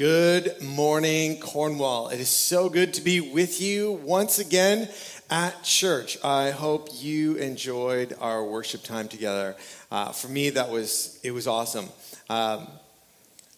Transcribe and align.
Good 0.00 0.62
morning, 0.62 1.40
Cornwall. 1.40 2.08
It 2.08 2.20
is 2.20 2.30
so 2.30 2.70
good 2.70 2.94
to 2.94 3.02
be 3.02 3.20
with 3.20 3.60
you 3.60 4.00
once 4.02 4.38
again 4.38 4.88
at 5.28 5.62
church. 5.62 6.16
I 6.24 6.52
hope 6.52 6.88
you 6.94 7.34
enjoyed 7.34 8.16
our 8.18 8.42
worship 8.42 8.82
time 8.82 9.08
together. 9.08 9.56
Uh, 9.90 10.12
for 10.12 10.28
me, 10.28 10.48
that 10.48 10.70
was 10.70 11.20
it 11.22 11.32
was 11.32 11.46
awesome. 11.46 11.86
Um, 12.30 12.66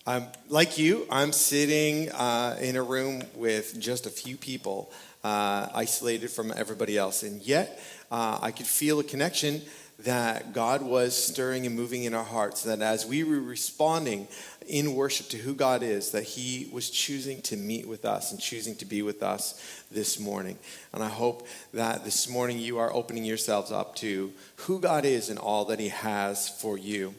I'm 0.04 0.26
like 0.48 0.78
you. 0.78 1.06
I'm 1.12 1.30
sitting 1.30 2.10
uh, 2.10 2.58
in 2.60 2.74
a 2.74 2.82
room 2.82 3.22
with 3.36 3.78
just 3.78 4.06
a 4.06 4.10
few 4.10 4.36
people, 4.36 4.90
uh, 5.22 5.68
isolated 5.72 6.28
from 6.28 6.52
everybody 6.56 6.98
else, 6.98 7.22
and 7.22 7.40
yet 7.42 7.80
uh, 8.10 8.40
I 8.42 8.50
could 8.50 8.66
feel 8.66 8.98
a 8.98 9.04
connection 9.04 9.62
that 10.04 10.52
God 10.52 10.82
was 10.82 11.16
stirring 11.16 11.66
and 11.66 11.76
moving 11.76 12.04
in 12.04 12.14
our 12.14 12.24
hearts, 12.24 12.62
that 12.62 12.80
as 12.80 13.06
we 13.06 13.24
were 13.24 13.40
responding 13.40 14.28
in 14.66 14.94
worship 14.94 15.28
to 15.28 15.36
who 15.36 15.54
God 15.54 15.82
is, 15.82 16.10
that 16.12 16.24
He 16.24 16.68
was 16.72 16.90
choosing 16.90 17.42
to 17.42 17.56
meet 17.56 17.86
with 17.86 18.04
us 18.04 18.32
and 18.32 18.40
choosing 18.40 18.76
to 18.76 18.84
be 18.84 19.02
with 19.02 19.22
us 19.22 19.84
this 19.90 20.18
morning. 20.18 20.58
And 20.92 21.02
I 21.02 21.08
hope 21.08 21.46
that 21.74 22.04
this 22.04 22.28
morning 22.28 22.58
you 22.58 22.78
are 22.78 22.92
opening 22.92 23.24
yourselves 23.24 23.70
up 23.70 23.96
to 23.96 24.32
who 24.56 24.80
God 24.80 25.04
is 25.04 25.28
and 25.28 25.38
all 25.38 25.64
that 25.66 25.80
He 25.80 25.88
has 25.88 26.48
for 26.48 26.78
you. 26.78 27.14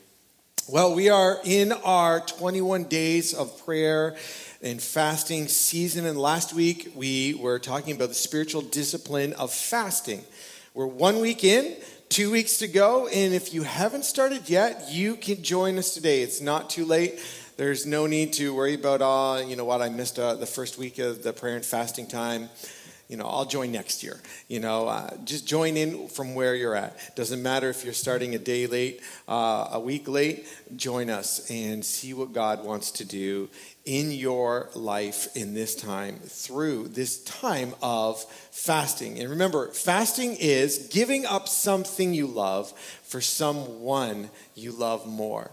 Well, 0.70 0.96
we 0.96 1.10
are 1.10 1.40
in 1.44 1.74
our 1.74 2.22
21 2.22 2.86
days 2.86 3.34
of 3.34 3.66
prayer 3.66 4.16
and 4.62 4.82
fasting 4.82 5.50
season. 5.50 6.06
And 6.06 6.18
last 6.18 6.54
week 6.54 6.94
we 6.96 7.34
were 7.34 7.60
talking 7.60 7.94
about 7.94 8.08
the 8.08 8.16
spiritual 8.16 8.62
discipline 8.62 9.34
of 9.34 9.54
fasting. 9.54 10.24
We're 10.74 10.88
one 10.88 11.20
week 11.20 11.44
in 11.44 11.76
two 12.14 12.30
weeks 12.30 12.58
to 12.60 12.68
go. 12.68 13.08
And 13.08 13.34
if 13.34 13.56
you 13.56 13.64
haven't 13.64 14.06
started 14.06 14.48
yet, 14.48 14.92
you 14.92 15.16
can 15.16 15.42
join 15.42 15.80
us 15.80 15.96
today. 15.96 16.22
It's 16.22 16.42
not 16.42 16.70
too 16.70 16.86
late. 16.86 17.20
There's 17.58 17.88
no 17.88 18.06
need 18.06 18.34
to 18.34 18.54
worry 18.54 18.76
about, 18.76 19.02
oh, 19.02 19.44
you 19.44 19.56
know 19.56 19.66
what, 19.66 19.82
I 19.82 19.90
missed 19.90 20.20
uh, 20.20 20.36
the 20.36 20.46
first 20.46 20.78
week 20.78 21.00
of 21.00 21.24
the 21.24 21.34
prayer 21.34 21.56
and 21.56 21.66
fasting 21.66 22.06
time. 22.06 22.50
You 23.10 23.18
know, 23.18 23.26
I'll 23.26 23.46
join 23.46 23.72
next 23.72 24.02
year. 24.02 24.20
You 24.48 24.60
know, 24.60 24.88
uh, 24.88 25.16
just 25.26 25.46
join 25.46 25.78
in 25.78 26.08
from 26.08 26.36
where 26.36 26.56
you're 26.56 26.76
at. 26.76 27.16
Doesn't 27.16 27.44
matter 27.44 27.70
if 27.70 27.84
you're 27.84 27.94
starting 27.94 28.34
a 28.34 28.40
day 28.40 28.66
late, 28.66 29.02
uh, 29.28 29.70
a 29.74 29.80
week 29.80 30.08
late, 30.08 30.48
join 30.76 31.10
us 31.10 31.50
and 31.52 31.84
see 31.84 32.14
what 32.14 32.34
God 32.34 32.64
wants 32.64 32.92
to 32.92 33.06
do 33.06 33.50
in 33.86 34.12
your 34.12 34.70
life 34.74 35.36
in 35.36 35.54
this 35.54 35.76
time 35.76 36.16
through 36.24 36.88
this 36.88 37.22
time 37.24 37.74
of 37.82 38.24
fasting. 38.52 39.20
And 39.20 39.30
remember, 39.30 39.68
fasting 39.68 40.38
is 40.40 40.90
giving 40.92 41.26
up 41.26 41.50
something 41.50 42.14
you 42.14 42.28
love 42.28 42.72
for 43.04 43.20
someone 43.20 44.30
you 44.56 44.72
love 44.72 45.06
more. 45.06 45.52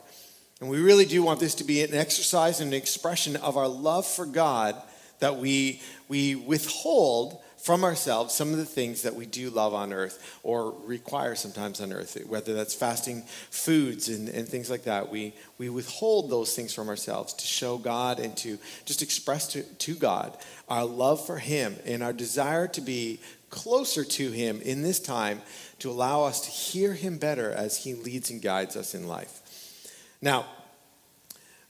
And 0.61 0.69
we 0.69 0.79
really 0.79 1.07
do 1.07 1.23
want 1.23 1.41
this 1.41 1.55
to 1.57 1.65
be 1.65 1.83
an 1.83 1.95
exercise 1.95 2.61
and 2.61 2.73
an 2.73 2.79
expression 2.79 3.35
of 3.37 3.57
our 3.57 3.69
love 3.69 4.07
for 4.07 4.27
God 4.27 4.81
that 5.21 5.37
we, 5.37 5.81
we 6.11 6.35
withhold 6.35 7.41
from 7.57 7.85
ourselves 7.85 8.35
some 8.35 8.51
of 8.51 8.57
the 8.57 8.65
things 8.65 9.03
that 9.03 9.15
we 9.15 9.27
do 9.27 9.49
love 9.49 9.75
on 9.75 9.93
earth 9.93 10.41
or 10.43 10.73
require 10.85 11.37
sometimes 11.37 11.81
on 11.81 11.93
earth, 11.93 12.19
whether 12.27 12.53
that's 12.53 12.75
fasting 12.75 13.23
foods 13.51 14.09
and, 14.09 14.29
and 14.29 14.49
things 14.49 14.69
like 14.69 14.83
that. 14.85 15.09
We, 15.09 15.35
we 15.57 15.69
withhold 15.69 16.29
those 16.29 16.57
things 16.57 16.75
from 16.75 16.89
ourselves 16.89 17.33
to 17.35 17.47
show 17.47 17.79
God 17.79 18.19
and 18.19 18.37
to 18.39 18.59
just 18.87 19.03
express 19.03 19.47
to, 19.53 19.63
to 19.63 19.95
God 19.95 20.37
our 20.69 20.85
love 20.85 21.25
for 21.25 21.39
Him 21.39 21.77
and 21.87 22.03
our 22.03 22.13
desire 22.13 22.67
to 22.69 22.81
be 22.81 23.21
closer 23.51 24.03
to 24.03 24.31
Him 24.33 24.61
in 24.63 24.83
this 24.83 24.99
time 24.99 25.41
to 25.79 25.91
allow 25.91 26.25
us 26.25 26.41
to 26.41 26.51
hear 26.51 26.95
Him 26.95 27.19
better 27.19 27.53
as 27.53 27.85
He 27.85 27.95
leads 27.95 28.31
and 28.31 28.43
guides 28.43 28.75
us 28.75 28.97
in 28.97 29.07
life. 29.07 29.93
Now, 30.21 30.47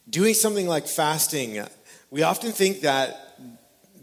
doing 0.09 0.33
something 0.33 0.67
like 0.67 0.87
fasting, 0.87 1.63
we 2.11 2.23
often 2.23 2.53
think 2.53 2.81
that 2.81 3.30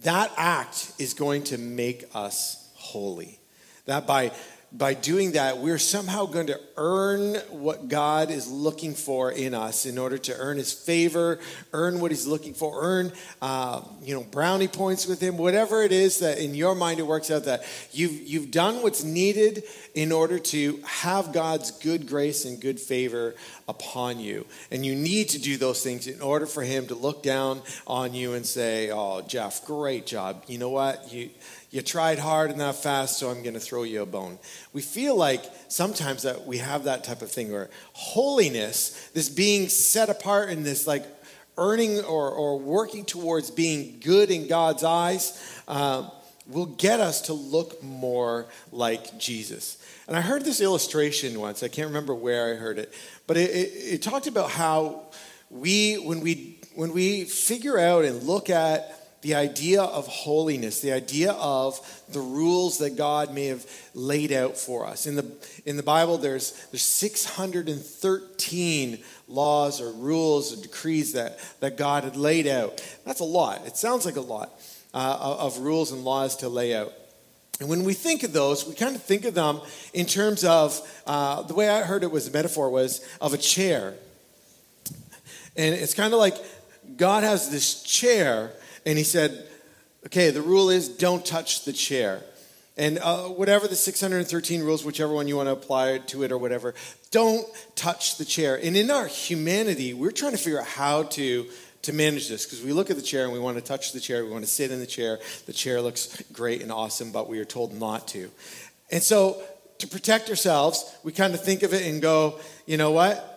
that 0.04 0.32
act 0.38 0.94
is 1.00 1.14
going 1.14 1.44
to 1.46 1.58
make 1.58 2.06
us 2.14 2.72
holy. 2.76 3.40
That 3.86 4.06
by 4.06 4.32
by 4.74 4.94
doing 4.94 5.32
that, 5.32 5.60
we're 5.60 5.78
somehow 5.78 6.26
going 6.26 6.48
to 6.48 6.60
earn 6.76 7.36
what 7.52 7.88
God 7.88 8.30
is 8.30 8.52
looking 8.52 8.96
for 8.96 9.32
in 9.32 9.54
us 9.54 9.86
in 9.86 9.98
order 9.98 10.18
to 10.18 10.36
earn 10.38 10.58
His 10.58 10.74
favor, 10.74 11.40
earn 11.72 12.02
what 12.02 12.12
He's 12.12 12.28
looking 12.28 12.54
for, 12.54 12.78
earn 12.84 13.14
uh, 13.42 13.82
you 14.04 14.14
know 14.14 14.24
brownie 14.24 14.68
points 14.68 15.08
with 15.08 15.22
Him, 15.22 15.38
whatever 15.38 15.84
it 15.84 15.94
is 15.94 16.20
that 16.20 16.38
in 16.38 16.54
your 16.54 16.76
mind 16.76 17.00
it 17.00 17.04
works 17.04 17.32
out 17.32 17.46
that 17.46 17.64
you've 17.94 18.28
you've 18.28 18.52
done 18.52 18.84
what's 18.84 19.06
needed 19.06 19.64
in 19.96 20.12
order 20.12 20.38
to 20.38 20.82
have 20.86 21.32
God's 21.32 21.72
good 21.72 22.06
grace 22.06 22.44
and 22.44 22.60
good 22.60 22.80
favor 22.80 23.36
upon 23.70 24.20
you, 24.20 24.46
and 24.70 24.86
you 24.86 24.96
need 24.96 25.30
to 25.30 25.40
do 25.40 25.56
those 25.56 25.82
things 25.82 26.08
in 26.08 26.20
order 26.20 26.46
for 26.46 26.62
Him 26.62 26.88
to 26.88 26.96
look 26.96 27.24
down 27.24 27.62
on 27.88 28.14
you 28.14 28.34
and 28.34 28.46
say, 28.46 28.92
"Oh, 28.92 29.22
Jeff, 29.22 29.66
great 29.66 30.06
job. 30.06 30.44
You 30.48 30.58
know 30.58 30.70
what 30.70 31.12
you." 31.14 31.30
You 31.70 31.82
tried 31.82 32.18
hard 32.18 32.50
and 32.50 32.60
not 32.60 32.76
fast, 32.76 33.18
so 33.18 33.30
I'm 33.30 33.44
going 33.44 33.54
to 33.54 33.60
throw 33.60 33.84
you 33.84 34.02
a 34.02 34.06
bone. 34.06 34.40
We 34.72 34.82
feel 34.82 35.16
like 35.18 35.44
sometimes 35.68 36.24
that 36.24 36.46
we 36.46 36.60
have 36.60 36.86
that 36.86 37.04
type 37.04 37.22
of 37.22 37.30
thing 37.30 37.52
where 37.52 37.70
holiness, 37.92 39.10
this 39.14 39.28
being 39.28 39.68
set 39.68 40.10
apart 40.10 40.50
in 40.50 40.64
this 40.64 40.88
like 40.88 41.06
earning 41.58 42.00
or, 42.06 42.30
or 42.30 42.58
working 42.58 43.04
towards 43.04 43.52
being 43.52 43.98
good 44.00 44.32
in 44.32 44.48
God's 44.48 44.84
eyes, 44.84 45.62
uh, 45.68 46.10
will 46.48 46.68
get 46.68 47.02
us 47.02 47.22
to 47.24 47.34
look 47.34 47.84
more 47.84 48.46
like 48.72 49.18
Jesus. 49.20 49.78
And 50.08 50.16
I 50.16 50.22
heard 50.22 50.46
this 50.46 50.62
illustration 50.62 51.38
once. 51.38 51.64
I 51.64 51.68
can't 51.68 51.88
remember 51.88 52.16
where 52.16 52.54
I 52.54 52.56
heard 52.56 52.80
it, 52.80 52.94
but 53.26 53.36
it, 53.36 53.50
it, 53.50 53.94
it 53.96 54.02
talked 54.02 54.28
about 54.28 54.52
how 54.52 55.08
we, 55.50 55.96
when 55.96 56.22
we, 56.22 56.60
when 56.76 56.94
we 56.94 57.26
figure 57.26 57.78
out 57.78 58.06
and 58.06 58.24
look 58.24 58.50
at 58.50 58.97
the 59.28 59.36
idea 59.36 59.82
of 59.82 60.08
holiness, 60.08 60.80
the 60.80 60.94
idea 60.94 61.34
of 61.34 61.82
the 62.14 62.22
rules 62.22 62.78
that 62.78 62.96
God 62.96 63.34
may 63.34 63.48
have 63.48 63.66
laid 63.94 64.32
out 64.32 64.56
for 64.56 64.86
us. 64.86 65.06
In 65.06 65.18
the, 65.18 65.30
in 65.66 65.76
the 65.76 65.84
Bible, 65.84 66.18
there's, 66.18 66.54
there's 66.72 66.84
613 66.84 69.00
laws 69.28 69.82
or 69.82 69.92
rules 69.92 70.58
or 70.58 70.62
decrees 70.62 71.12
that, 71.12 71.40
that 71.60 71.76
God 71.76 72.06
had 72.06 72.16
laid 72.16 72.48
out. 72.48 72.82
That's 73.04 73.20
a 73.20 73.26
lot. 73.26 73.68
It 73.68 73.76
sounds 73.76 74.06
like 74.06 74.16
a 74.16 74.22
lot 74.22 74.50
uh, 74.94 75.36
of 75.40 75.58
rules 75.58 75.92
and 75.92 76.06
laws 76.06 76.38
to 76.38 76.48
lay 76.48 76.74
out. 76.74 76.94
And 77.60 77.68
when 77.68 77.84
we 77.84 77.94
think 77.94 78.24
of 78.24 78.32
those, 78.32 78.66
we 78.66 78.76
kind 78.76 78.96
of 78.96 79.04
think 79.04 79.26
of 79.26 79.34
them 79.34 79.60
in 79.94 80.06
terms 80.06 80.46
of 80.46 80.80
uh, 81.06 81.42
the 81.42 81.54
way 81.54 81.68
I 81.68 81.82
heard 81.82 82.04
it 82.04 82.12
was 82.12 82.30
a 82.30 82.32
metaphor 82.32 82.70
was 82.70 83.06
of 83.20 83.34
a 83.34 83.38
chair. 83.38 83.94
And 85.58 85.76
it's 85.76 85.94
kind 85.94 86.14
of 86.14 86.20
like 86.20 86.38
God 86.96 87.26
has 87.26 87.50
this 87.50 87.84
chair 87.84 88.54
and 88.88 88.98
he 88.98 89.04
said, 89.04 89.46
okay, 90.06 90.30
the 90.30 90.42
rule 90.42 90.70
is 90.70 90.88
don't 90.88 91.26
touch 91.26 91.66
the 91.66 91.74
chair. 91.74 92.22
And 92.78 93.00
uh, 93.00 93.24
whatever 93.24 93.68
the 93.68 93.76
613 93.76 94.62
rules, 94.62 94.86
whichever 94.86 95.14
one 95.14 95.28
you 95.28 95.36
want 95.36 95.48
to 95.48 95.54
apply 95.54 95.98
to 95.98 96.24
it 96.24 96.32
or 96.32 96.38
whatever, 96.38 96.74
don't 97.12 97.46
touch 97.76 98.18
the 98.18 98.24
chair. 98.24 98.58
And 98.62 98.78
in 98.78 98.90
our 98.90 99.08
humanity, 99.08 99.94
we're 99.94 100.12
trying 100.12 100.32
to 100.32 100.38
figure 100.38 100.62
out 100.62 100.68
how 100.68 101.04
to 101.04 101.48
to 101.84 101.94
manage 101.94 102.28
this 102.28 102.46
because 102.46 102.64
we 102.64 102.74
look 102.74 102.90
at 102.90 102.96
the 102.96 103.02
chair 103.02 103.24
and 103.24 103.32
we 103.32 103.40
want 103.40 103.58
to 103.58 103.64
touch 103.64 103.92
the 103.94 104.00
chair, 104.00 104.26
we 104.26 104.32
want 104.32 104.44
to 104.44 104.50
sit 104.50 104.72
in 104.72 104.80
the 104.80 104.88
chair. 104.88 105.20
The 105.46 105.54
chair 105.54 105.82
looks 105.82 106.22
great 106.34 106.62
and 106.62 106.72
awesome, 106.72 107.12
but 107.12 107.30
we 107.30 107.40
are 107.40 107.46
told 107.46 107.74
not 107.74 108.08
to. 108.10 108.30
And 108.90 109.04
so, 109.04 109.42
to 109.80 109.88
protect 109.88 110.30
ourselves, 110.30 110.96
we 111.04 111.12
kind 111.12 111.34
of 111.34 111.44
think 111.44 111.64
of 111.64 111.74
it 111.74 111.86
and 111.86 112.02
go, 112.02 112.40
you 112.66 112.78
know 112.78 112.92
what? 112.92 113.37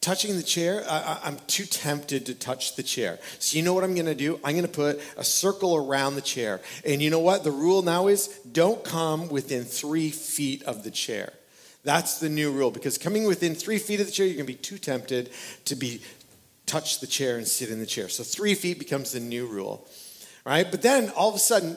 Touching 0.00 0.36
the 0.36 0.42
chair, 0.42 0.84
I, 0.88 1.20
am 1.24 1.38
too 1.46 1.64
tempted 1.64 2.26
to 2.26 2.34
touch 2.34 2.76
the 2.76 2.82
chair. 2.82 3.18
So, 3.38 3.56
you 3.56 3.62
know 3.62 3.74
what 3.74 3.84
I'm 3.84 3.94
going 3.94 4.06
to 4.06 4.14
do? 4.14 4.36
I'm 4.44 4.52
going 4.52 4.62
to 4.62 4.68
put 4.68 5.00
a 5.16 5.24
circle 5.24 5.76
around 5.76 6.14
the 6.14 6.20
chair. 6.20 6.60
And 6.84 7.02
you 7.02 7.10
know 7.10 7.18
what? 7.18 7.44
The 7.44 7.50
rule 7.50 7.82
now 7.82 8.06
is 8.06 8.28
don't 8.50 8.82
come 8.84 9.28
within 9.28 9.64
three 9.64 10.10
feet 10.10 10.62
of 10.62 10.84
the 10.84 10.90
chair. 10.90 11.32
That's 11.84 12.20
the 12.20 12.28
new 12.28 12.52
rule 12.52 12.70
because 12.70 12.98
coming 12.98 13.24
within 13.24 13.54
three 13.54 13.78
feet 13.78 14.00
of 14.00 14.06
the 14.06 14.12
chair, 14.12 14.26
you're 14.26 14.36
going 14.36 14.46
to 14.46 14.52
be 14.52 14.58
too 14.58 14.78
tempted 14.78 15.30
to 15.66 15.74
be 15.74 16.02
touch 16.66 17.00
the 17.00 17.06
chair 17.06 17.38
and 17.38 17.46
sit 17.46 17.70
in 17.70 17.78
the 17.78 17.86
chair. 17.86 18.08
So, 18.08 18.22
three 18.22 18.54
feet 18.54 18.78
becomes 18.78 19.12
the 19.12 19.20
new 19.20 19.46
rule. 19.46 19.88
Right? 20.44 20.70
But 20.70 20.82
then 20.82 21.10
all 21.10 21.28
of 21.28 21.34
a 21.34 21.40
sudden, 21.40 21.76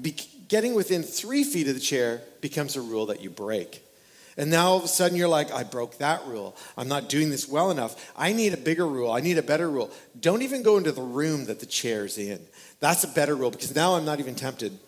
be, 0.00 0.14
getting 0.48 0.74
within 0.74 1.02
three 1.02 1.44
feet 1.44 1.66
of 1.68 1.74
the 1.74 1.80
chair 1.80 2.20
becomes 2.40 2.76
a 2.76 2.80
rule 2.80 3.06
that 3.06 3.22
you 3.22 3.30
break. 3.30 3.82
And 4.36 4.50
now 4.50 4.68
all 4.68 4.78
of 4.78 4.84
a 4.84 4.88
sudden 4.88 5.16
you're 5.16 5.28
like, 5.28 5.52
I 5.52 5.62
broke 5.62 5.98
that 5.98 6.26
rule. 6.26 6.56
I'm 6.76 6.88
not 6.88 7.08
doing 7.08 7.30
this 7.30 7.48
well 7.48 7.70
enough. 7.70 8.12
I 8.16 8.32
need 8.32 8.54
a 8.54 8.56
bigger 8.56 8.86
rule. 8.86 9.12
I 9.12 9.20
need 9.20 9.38
a 9.38 9.42
better 9.42 9.70
rule. 9.70 9.90
Don't 10.18 10.42
even 10.42 10.62
go 10.62 10.78
into 10.78 10.92
the 10.92 11.02
room 11.02 11.46
that 11.46 11.60
the 11.60 11.66
chair's 11.66 12.18
in. 12.18 12.40
That's 12.80 13.04
a 13.04 13.08
better 13.08 13.34
rule 13.34 13.50
because 13.50 13.74
now 13.74 13.94
I'm 13.94 14.04
not 14.04 14.20
even 14.20 14.34
tempted. 14.34 14.78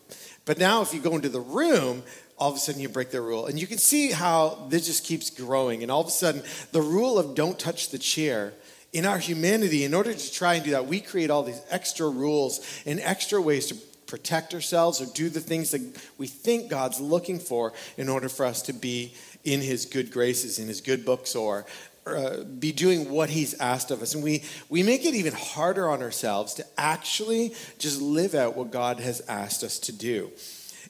But 0.45 0.59
now 0.59 0.83
if 0.83 0.95
you 0.95 1.01
go 1.01 1.15
into 1.15 1.29
the 1.29 1.41
room, 1.41 2.03
all 2.39 2.51
of 2.51 2.57
a 2.57 2.59
sudden 2.59 2.81
you 2.81 2.89
break 2.89 3.11
the 3.11 3.21
rule. 3.21 3.47
And 3.47 3.61
you 3.61 3.67
can 3.67 3.79
see 3.79 4.11
how 4.11 4.67
this 4.69 4.87
just 4.87 5.05
keeps 5.05 5.31
growing. 5.31 5.83
And 5.83 5.91
all 5.91 6.01
of 6.01 6.09
a 6.09 6.11
sudden, 6.11 6.43
the 6.73 6.83
rule 6.83 7.19
of 7.19 7.35
don't 7.35 7.59
touch 7.59 7.91
the 7.91 7.99
chair 7.99 8.55
in 8.95 9.05
our 9.05 9.19
humanity, 9.19 9.85
in 9.85 9.93
order 9.93 10.15
to 10.15 10.33
try 10.33 10.55
and 10.55 10.65
do 10.65 10.71
that, 10.71 10.87
we 10.87 11.01
create 11.01 11.29
all 11.29 11.43
these 11.43 11.61
extra 11.69 12.09
rules 12.09 12.65
and 12.87 13.01
extra 13.01 13.43
ways 13.43 13.67
to 13.67 13.75
protect 14.07 14.55
ourselves 14.55 15.01
or 15.01 15.07
do 15.07 15.29
the 15.29 15.41
things 15.41 15.73
that 15.73 15.83
we 16.17 16.29
think 16.29 16.71
God's 16.71 17.01
looking 17.01 17.41
for 17.41 17.73
in 17.97 18.09
order 18.09 18.29
for 18.29 18.47
us 18.47 18.63
to 18.63 18.73
be 18.73 19.13
in 19.45 19.61
his 19.61 19.87
good 19.87 20.11
graces, 20.11 20.59
in 20.59 20.69
his 20.69 20.81
good 20.81 21.05
books, 21.05 21.37
or 21.37 21.67
uh, 22.07 22.43
be 22.43 22.73
doing 22.73 23.11
what 23.11 23.31
he's 23.31 23.55
asked 23.61 23.91
of 23.91 24.03
us. 24.03 24.15
And 24.15 24.23
we, 24.23 24.43
we 24.69 24.83
make 24.83 25.05
it 25.05 25.15
even 25.15 25.33
harder 25.33 25.89
on 25.89 26.03
ourselves 26.03 26.55
to 26.55 26.67
actually 26.77 27.55
just 27.79 28.01
live 28.01 28.35
out 28.35 28.57
what 28.57 28.71
God 28.71 29.01
has 29.01 29.23
asked 29.29 29.63
us 29.63 29.79
to 29.81 29.93
do. 29.93 30.31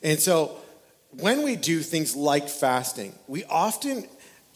And 0.02 0.18
so 0.18 0.56
when 1.10 1.42
we 1.42 1.56
do 1.56 1.80
things 1.80 2.16
like 2.16 2.48
fasting, 2.48 3.14
we 3.28 3.44
often 3.44 4.06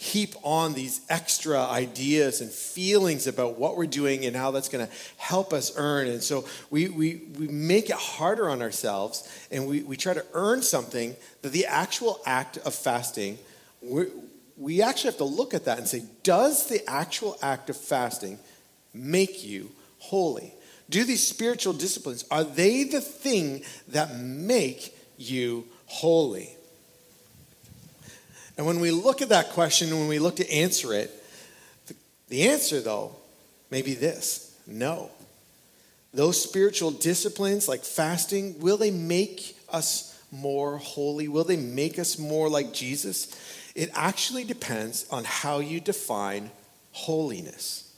heap 0.01 0.35
on 0.45 0.75
these 0.75 1.01
extra 1.09 1.59
ideas 1.59 2.41
and 2.41 2.51
feelings 2.51 3.27
about 3.27 3.59
what 3.59 3.77
we're 3.77 3.85
doing 3.87 4.25
and 4.25 4.37
how 4.37 4.53
that's 4.53 4.69
going 4.69 4.87
to 4.87 4.93
help 5.17 5.53
us 5.53 5.73
earn. 5.77 6.07
And 6.07 6.23
so 6.23 6.45
we, 6.71 6.89
we, 6.89 7.23
we 7.37 7.49
make 7.49 7.91
it 7.91 7.97
harder 7.97 8.49
on 8.49 8.63
ourselves 8.63 9.29
and 9.51 9.67
we, 9.67 9.83
we 9.83 9.97
try 9.97 10.15
to 10.15 10.25
earn 10.35 10.63
something 10.63 11.17
that 11.43 11.51
the 11.51 11.67
actual 11.67 12.21
act 12.27 12.59
of 12.59 12.77
fasting, 12.77 13.39
we 13.81 14.83
actually 14.83 15.11
have 15.11 15.19
to 15.19 15.25
look 15.25 15.55
at 15.55 15.67
that 15.67 15.79
and 15.79 15.87
say, 15.87 16.03
does 16.23 16.69
the 16.69 16.89
actual 16.89 17.39
act 17.43 17.71
of 17.71 17.77
fasting 17.77 18.39
make 18.93 19.45
you 19.45 19.71
holy? 19.99 20.53
Do 20.91 21.05
these 21.05 21.27
spiritual 21.27 21.75
disciplines, 21.75 22.25
are 22.31 22.45
they 22.45 22.85
the 22.85 23.01
thing 23.01 23.63
that 23.89 24.17
make 24.17 24.97
you 25.17 25.67
holy? 25.87 26.51
And 28.57 28.67
when 28.67 28.81
we 28.81 28.91
look 28.91 29.23
at 29.23 29.29
that 29.29 29.51
question, 29.51 29.91
when 29.91 30.09
we 30.09 30.19
look 30.19 30.37
to 30.37 30.53
answer 30.53 30.93
it, 30.93 31.15
the, 32.29 32.49
answer, 32.49 32.81
though, 32.81 33.15
may 33.71 33.83
be 33.83 33.95
this 33.95 34.59
no. 34.67 35.11
Those 36.13 36.43
spiritual 36.43 36.91
disciplines 36.91 37.69
like 37.69 37.85
fasting, 37.85 38.59
will 38.59 38.77
they 38.77 38.91
make 38.91 39.57
us 39.69 40.21
more 40.33 40.79
holy? 40.79 41.29
Will 41.29 41.45
they 41.45 41.57
make 41.57 41.99
us 41.99 42.19
more 42.19 42.49
like 42.49 42.73
Jesus? 42.73 43.35
It 43.79 43.91
actually 43.95 44.43
depends 44.43 45.07
on 45.09 45.23
how 45.23 45.61
you 45.61 45.79
define 45.79 46.51
holiness. 46.91 47.95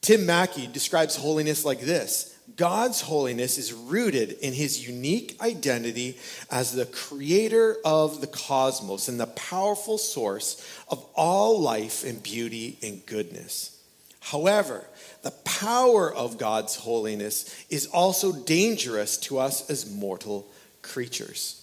Tim 0.00 0.24
Mackie 0.24 0.68
describes 0.68 1.16
holiness 1.16 1.66
like 1.66 1.82
this 1.82 2.34
God's 2.56 3.02
holiness 3.02 3.58
is 3.58 3.74
rooted 3.74 4.32
in 4.40 4.54
his 4.54 4.88
unique 4.88 5.36
identity 5.42 6.16
as 6.50 6.72
the 6.72 6.86
creator 6.86 7.76
of 7.84 8.22
the 8.22 8.26
cosmos 8.26 9.08
and 9.08 9.20
the 9.20 9.26
powerful 9.26 9.98
source 9.98 10.66
of 10.88 11.04
all 11.14 11.60
life 11.60 12.02
and 12.02 12.22
beauty 12.22 12.78
and 12.82 13.04
goodness. 13.04 13.78
However, 14.20 14.86
the 15.20 15.32
power 15.44 16.10
of 16.10 16.38
God's 16.38 16.76
holiness 16.76 17.66
is 17.68 17.84
also 17.88 18.32
dangerous 18.32 19.18
to 19.18 19.40
us 19.40 19.68
as 19.68 19.90
mortal 19.90 20.50
creatures. 20.80 21.59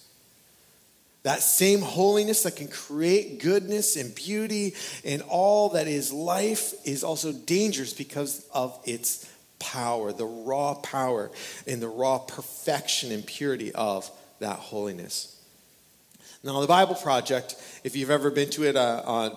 That 1.24 1.42
same 1.42 1.80
holiness 1.80 2.44
that 2.44 2.56
can 2.56 2.68
create 2.68 3.40
goodness 3.40 3.96
and 3.96 4.14
beauty 4.14 4.74
and 5.04 5.22
all 5.22 5.70
that 5.70 5.88
is 5.88 6.12
life 6.12 6.74
is 6.86 7.02
also 7.02 7.32
dangerous 7.32 7.92
because 7.92 8.46
of 8.54 8.78
its 8.84 9.28
power, 9.58 10.12
the 10.12 10.24
raw 10.24 10.74
power 10.74 11.30
and 11.66 11.82
the 11.82 11.88
raw 11.88 12.18
perfection 12.18 13.10
and 13.10 13.26
purity 13.26 13.72
of 13.72 14.10
that 14.38 14.58
holiness. 14.58 15.34
Now, 16.44 16.60
the 16.60 16.68
Bible 16.68 16.94
Project, 16.94 17.56
if 17.82 17.96
you've 17.96 18.10
ever 18.10 18.30
been 18.30 18.50
to 18.50 18.62
it 18.62 18.76
uh, 18.76 19.02
on 19.04 19.36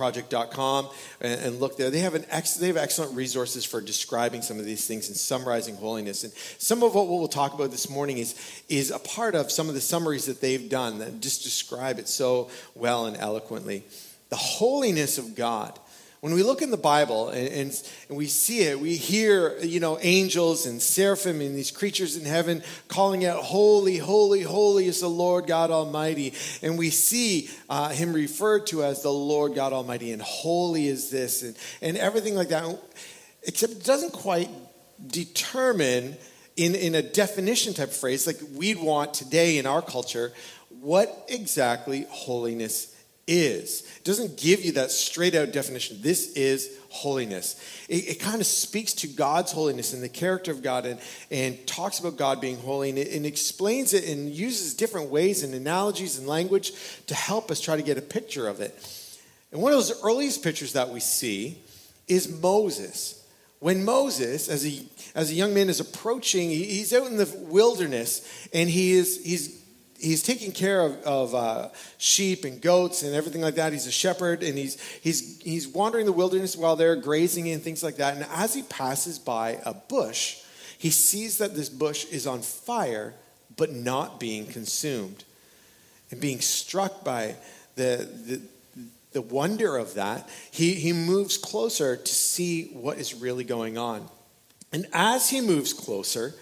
BibleProject.com 0.00 0.88
and, 1.20 1.40
and 1.40 1.60
look 1.60 1.76
there, 1.76 1.90
they 1.90 2.00
have, 2.00 2.14
an 2.14 2.24
ex, 2.30 2.54
they 2.54 2.68
have 2.68 2.76
excellent 2.76 3.14
resources 3.14 3.64
for 3.64 3.80
describing 3.80 4.42
some 4.42 4.58
of 4.58 4.64
these 4.64 4.86
things 4.86 5.08
and 5.08 5.16
summarizing 5.16 5.76
holiness. 5.76 6.24
And 6.24 6.32
some 6.58 6.82
of 6.82 6.94
what 6.94 7.08
we'll 7.08 7.28
talk 7.28 7.54
about 7.54 7.70
this 7.70 7.88
morning 7.88 8.18
is, 8.18 8.34
is 8.68 8.90
a 8.90 8.98
part 8.98 9.34
of 9.34 9.50
some 9.50 9.68
of 9.68 9.74
the 9.74 9.80
summaries 9.80 10.26
that 10.26 10.40
they've 10.40 10.68
done 10.68 10.98
that 10.98 11.20
just 11.20 11.42
describe 11.42 11.98
it 11.98 12.08
so 12.08 12.50
well 12.74 13.06
and 13.06 13.16
eloquently. 13.16 13.84
The 14.30 14.36
holiness 14.36 15.18
of 15.18 15.34
God 15.34 15.78
when 16.20 16.34
we 16.34 16.42
look 16.42 16.60
in 16.60 16.70
the 16.70 16.76
Bible 16.76 17.30
and, 17.30 17.48
and, 17.48 17.82
and, 18.08 18.18
we 18.18 18.26
see 18.26 18.60
it, 18.60 18.78
we 18.78 18.96
hear, 18.96 19.56
you 19.60 19.80
know, 19.80 19.98
angels 20.02 20.66
and 20.66 20.80
seraphim 20.80 21.40
and 21.40 21.56
these 21.56 21.70
creatures 21.70 22.16
in 22.16 22.26
heaven 22.26 22.62
calling 22.88 23.24
out, 23.24 23.42
Holy, 23.42 23.96
holy, 23.96 24.42
holy 24.42 24.86
is 24.86 25.00
the 25.00 25.08
Lord 25.08 25.46
God 25.46 25.70
Almighty. 25.70 26.34
And 26.62 26.76
we 26.76 26.90
see 26.90 27.48
uh, 27.70 27.88
him 27.88 28.12
referred 28.12 28.66
to 28.68 28.84
as 28.84 29.02
the 29.02 29.12
Lord 29.12 29.54
God 29.54 29.72
Almighty, 29.72 30.12
and 30.12 30.20
holy 30.20 30.88
is 30.88 31.10
this, 31.10 31.42
and, 31.42 31.56
and 31.80 31.96
everything 31.96 32.34
like 32.34 32.48
that. 32.48 32.78
Except 33.44 33.72
it 33.72 33.84
doesn't 33.84 34.12
quite 34.12 34.50
determine 35.06 36.16
in, 36.56 36.74
in 36.74 36.94
a 36.94 37.02
definition 37.02 37.72
type 37.72 37.90
phrase 37.90 38.26
like 38.26 38.36
we'd 38.54 38.78
want 38.78 39.14
today 39.14 39.56
in 39.56 39.64
our 39.64 39.80
culture 39.80 40.32
what 40.68 41.24
exactly 41.28 42.06
holiness 42.10 42.89
is. 43.30 43.82
It 43.96 44.04
doesn't 44.04 44.36
give 44.36 44.64
you 44.64 44.72
that 44.72 44.90
straight 44.90 45.36
out 45.36 45.52
definition. 45.52 45.98
This 46.00 46.32
is 46.32 46.76
holiness. 46.88 47.86
It, 47.88 48.08
it, 48.08 48.20
kind 48.20 48.40
of 48.40 48.46
speaks 48.46 48.92
to 48.94 49.06
God's 49.06 49.52
holiness 49.52 49.94
and 49.94 50.02
the 50.02 50.08
character 50.08 50.50
of 50.50 50.62
God 50.62 50.84
and, 50.84 50.98
and 51.30 51.64
talks 51.66 52.00
about 52.00 52.16
God 52.16 52.40
being 52.40 52.58
holy 52.58 52.90
and, 52.90 52.98
it, 52.98 53.12
and 53.12 53.24
explains 53.24 53.94
it 53.94 54.08
and 54.08 54.28
uses 54.28 54.74
different 54.74 55.10
ways 55.10 55.44
and 55.44 55.54
analogies 55.54 56.18
and 56.18 56.26
language 56.26 56.72
to 57.06 57.14
help 57.14 57.52
us 57.52 57.60
try 57.60 57.76
to 57.76 57.82
get 57.82 57.96
a 57.96 58.02
picture 58.02 58.48
of 58.48 58.60
it. 58.60 58.74
And 59.52 59.62
one 59.62 59.72
of 59.72 59.78
those 59.78 60.02
earliest 60.02 60.42
pictures 60.42 60.72
that 60.72 60.88
we 60.88 60.98
see 60.98 61.58
is 62.08 62.40
Moses. 62.40 63.24
When 63.60 63.84
Moses, 63.84 64.48
as 64.48 64.66
a, 64.66 64.82
as 65.14 65.30
a 65.30 65.34
young 65.34 65.54
man, 65.54 65.68
is 65.68 65.78
approaching, 65.78 66.50
he's 66.50 66.92
out 66.92 67.06
in 67.06 67.16
the 67.16 67.32
wilderness 67.48 68.48
and 68.52 68.68
he 68.68 68.92
is, 68.92 69.24
he's 69.24 69.59
he's 70.00 70.22
taking 70.22 70.52
care 70.52 70.80
of, 70.80 70.96
of 71.02 71.34
uh, 71.34 71.68
sheep 71.98 72.44
and 72.44 72.60
goats 72.60 73.02
and 73.02 73.14
everything 73.14 73.42
like 73.42 73.56
that. 73.56 73.72
He's 73.72 73.86
a 73.86 73.92
shepherd 73.92 74.42
and 74.42 74.56
he's, 74.56 74.80
he's, 75.00 75.40
he's 75.42 75.68
wandering 75.68 76.06
the 76.06 76.12
wilderness 76.12 76.56
while 76.56 76.76
they're 76.76 76.96
grazing 76.96 77.48
and 77.50 77.62
things 77.62 77.82
like 77.82 77.96
that. 77.96 78.14
And 78.16 78.26
as 78.34 78.54
he 78.54 78.62
passes 78.62 79.18
by 79.18 79.60
a 79.64 79.74
bush, 79.74 80.38
he 80.78 80.90
sees 80.90 81.38
that 81.38 81.54
this 81.54 81.68
bush 81.68 82.06
is 82.06 82.26
on 82.26 82.40
fire 82.40 83.14
but 83.56 83.72
not 83.72 84.18
being 84.18 84.46
consumed. 84.46 85.24
And 86.10 86.20
being 86.20 86.40
struck 86.40 87.04
by 87.04 87.36
the, 87.76 88.08
the, 88.26 88.40
the 89.12 89.22
wonder 89.22 89.76
of 89.76 89.94
that, 89.94 90.28
he, 90.50 90.74
he 90.74 90.92
moves 90.92 91.36
closer 91.36 91.96
to 91.96 92.14
see 92.14 92.70
what 92.72 92.98
is 92.98 93.14
really 93.14 93.44
going 93.44 93.76
on. 93.76 94.08
And 94.72 94.86
as 94.92 95.28
he 95.28 95.40
moves 95.40 95.72
closer, 95.72 96.34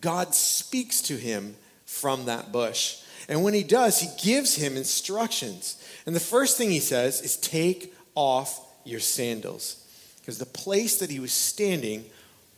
God 0.00 0.34
speaks 0.34 1.00
to 1.02 1.16
him 1.16 1.56
from 1.90 2.26
that 2.26 2.52
bush. 2.52 2.98
And 3.28 3.42
when 3.42 3.52
he 3.52 3.64
does, 3.64 4.00
he 4.00 4.08
gives 4.22 4.54
him 4.54 4.76
instructions. 4.76 5.76
And 6.06 6.14
the 6.14 6.20
first 6.20 6.56
thing 6.56 6.70
he 6.70 6.78
says 6.78 7.20
is 7.20 7.36
take 7.36 7.92
off 8.14 8.60
your 8.84 9.00
sandals. 9.00 9.84
Because 10.20 10.38
the 10.38 10.46
place 10.46 10.98
that 10.98 11.10
he 11.10 11.18
was 11.18 11.32
standing 11.32 12.04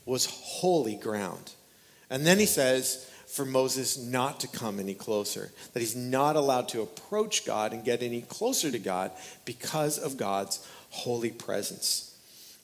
was 0.04 0.26
holy 0.26 0.96
ground. 0.96 1.52
And 2.10 2.26
then 2.26 2.38
he 2.38 2.46
says 2.46 3.10
for 3.26 3.46
Moses 3.46 3.98
not 3.98 4.40
to 4.40 4.48
come 4.48 4.78
any 4.78 4.94
closer, 4.94 5.50
that 5.72 5.80
he's 5.80 5.96
not 5.96 6.36
allowed 6.36 6.68
to 6.68 6.82
approach 6.82 7.46
God 7.46 7.72
and 7.72 7.84
get 7.84 8.02
any 8.02 8.20
closer 8.20 8.70
to 8.70 8.78
God 8.78 9.10
because 9.46 9.98
of 9.98 10.18
God's 10.18 10.64
holy 10.90 11.30
presence. 11.30 12.14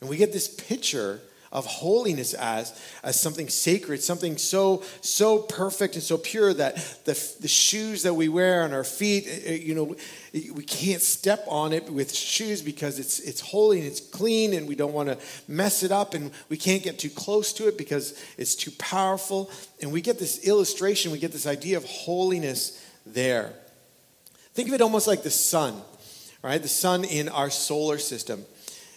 And 0.00 0.10
we 0.10 0.18
get 0.18 0.34
this 0.34 0.48
picture 0.48 1.22
of 1.50 1.64
holiness 1.64 2.34
as, 2.34 2.78
as 3.02 3.18
something 3.18 3.48
sacred, 3.48 4.02
something 4.02 4.36
so, 4.36 4.82
so 5.00 5.38
perfect 5.38 5.94
and 5.94 6.02
so 6.02 6.18
pure 6.18 6.52
that 6.52 6.76
the, 7.04 7.36
the 7.40 7.48
shoes 7.48 8.02
that 8.02 8.14
we 8.14 8.28
wear 8.28 8.62
on 8.64 8.72
our 8.72 8.84
feet, 8.84 9.26
eh, 9.26 9.40
eh, 9.44 9.54
you 9.54 9.74
know, 9.74 9.96
we 10.32 10.62
can't 10.62 11.00
step 11.00 11.44
on 11.48 11.72
it 11.72 11.90
with 11.90 12.14
shoes 12.14 12.60
because 12.60 12.98
it's, 12.98 13.18
it's 13.20 13.40
holy 13.40 13.78
and 13.78 13.86
it's 13.86 14.00
clean 14.00 14.52
and 14.52 14.68
we 14.68 14.74
don't 14.74 14.92
want 14.92 15.08
to 15.08 15.18
mess 15.46 15.82
it 15.82 15.90
up 15.90 16.12
and 16.12 16.30
we 16.50 16.56
can't 16.56 16.82
get 16.82 16.98
too 16.98 17.10
close 17.10 17.52
to 17.54 17.66
it 17.66 17.78
because 17.78 18.22
it's 18.36 18.54
too 18.54 18.72
powerful. 18.72 19.50
And 19.80 19.90
we 19.90 20.02
get 20.02 20.18
this 20.18 20.46
illustration, 20.46 21.12
we 21.12 21.18
get 21.18 21.32
this 21.32 21.46
idea 21.46 21.78
of 21.78 21.84
holiness 21.84 22.84
there. 23.06 23.52
Think 24.52 24.68
of 24.68 24.74
it 24.74 24.82
almost 24.82 25.06
like 25.06 25.22
the 25.22 25.30
sun, 25.30 25.80
right? 26.42 26.60
The 26.60 26.68
sun 26.68 27.04
in 27.04 27.28
our 27.30 27.48
solar 27.48 27.96
system. 27.96 28.44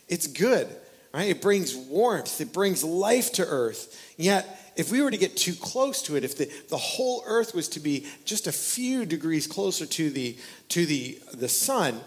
It's 0.10 0.28
good 0.28 0.68
right? 1.14 1.30
It 1.30 1.42
brings 1.42 1.76
warmth, 1.76 2.40
it 2.42 2.54
brings 2.54 2.84
life 2.84 3.34
to 3.34 3.46
earth. 3.46 4.14
Yet, 4.18 4.58
if 4.76 4.92
we 4.92 5.02
were 5.02 5.12
to 5.12 5.18
get 5.18 5.36
too 5.36 5.54
close 5.54 6.02
to 6.04 6.16
it, 6.16 6.24
if 6.24 6.38
the, 6.38 6.50
the 6.70 6.78
whole 6.78 7.24
earth 7.26 7.54
was 7.54 7.68
to 7.70 7.80
be 7.80 8.08
just 8.24 8.48
a 8.48 8.52
few 8.52 9.06
degrees 9.06 9.46
closer 9.46 9.86
to 9.86 10.10
the, 10.10 10.38
to 10.70 10.86
the, 10.86 11.20
the 11.34 11.50
sun, 11.50 12.00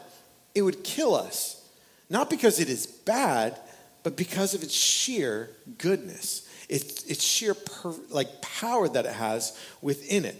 it 0.55 0.63
would 0.63 0.83
kill 0.83 1.15
us. 1.15 1.69
Not 2.09 2.31
because 2.31 2.61
it 2.61 2.69
is 2.69 2.87
bad, 2.87 3.59
but 4.03 4.17
because 4.17 4.55
of 4.55 4.63
its 4.63 4.75
sheer 4.75 5.51
goodness, 5.79 6.49
its, 6.69 7.05
its 7.05 7.23
sheer 7.23 7.55
per, 7.55 7.95
like 8.11 8.41
power 8.41 8.89
that 8.89 9.05
it 9.07 9.13
has 9.13 9.59
within 9.83 10.25
it. 10.25 10.37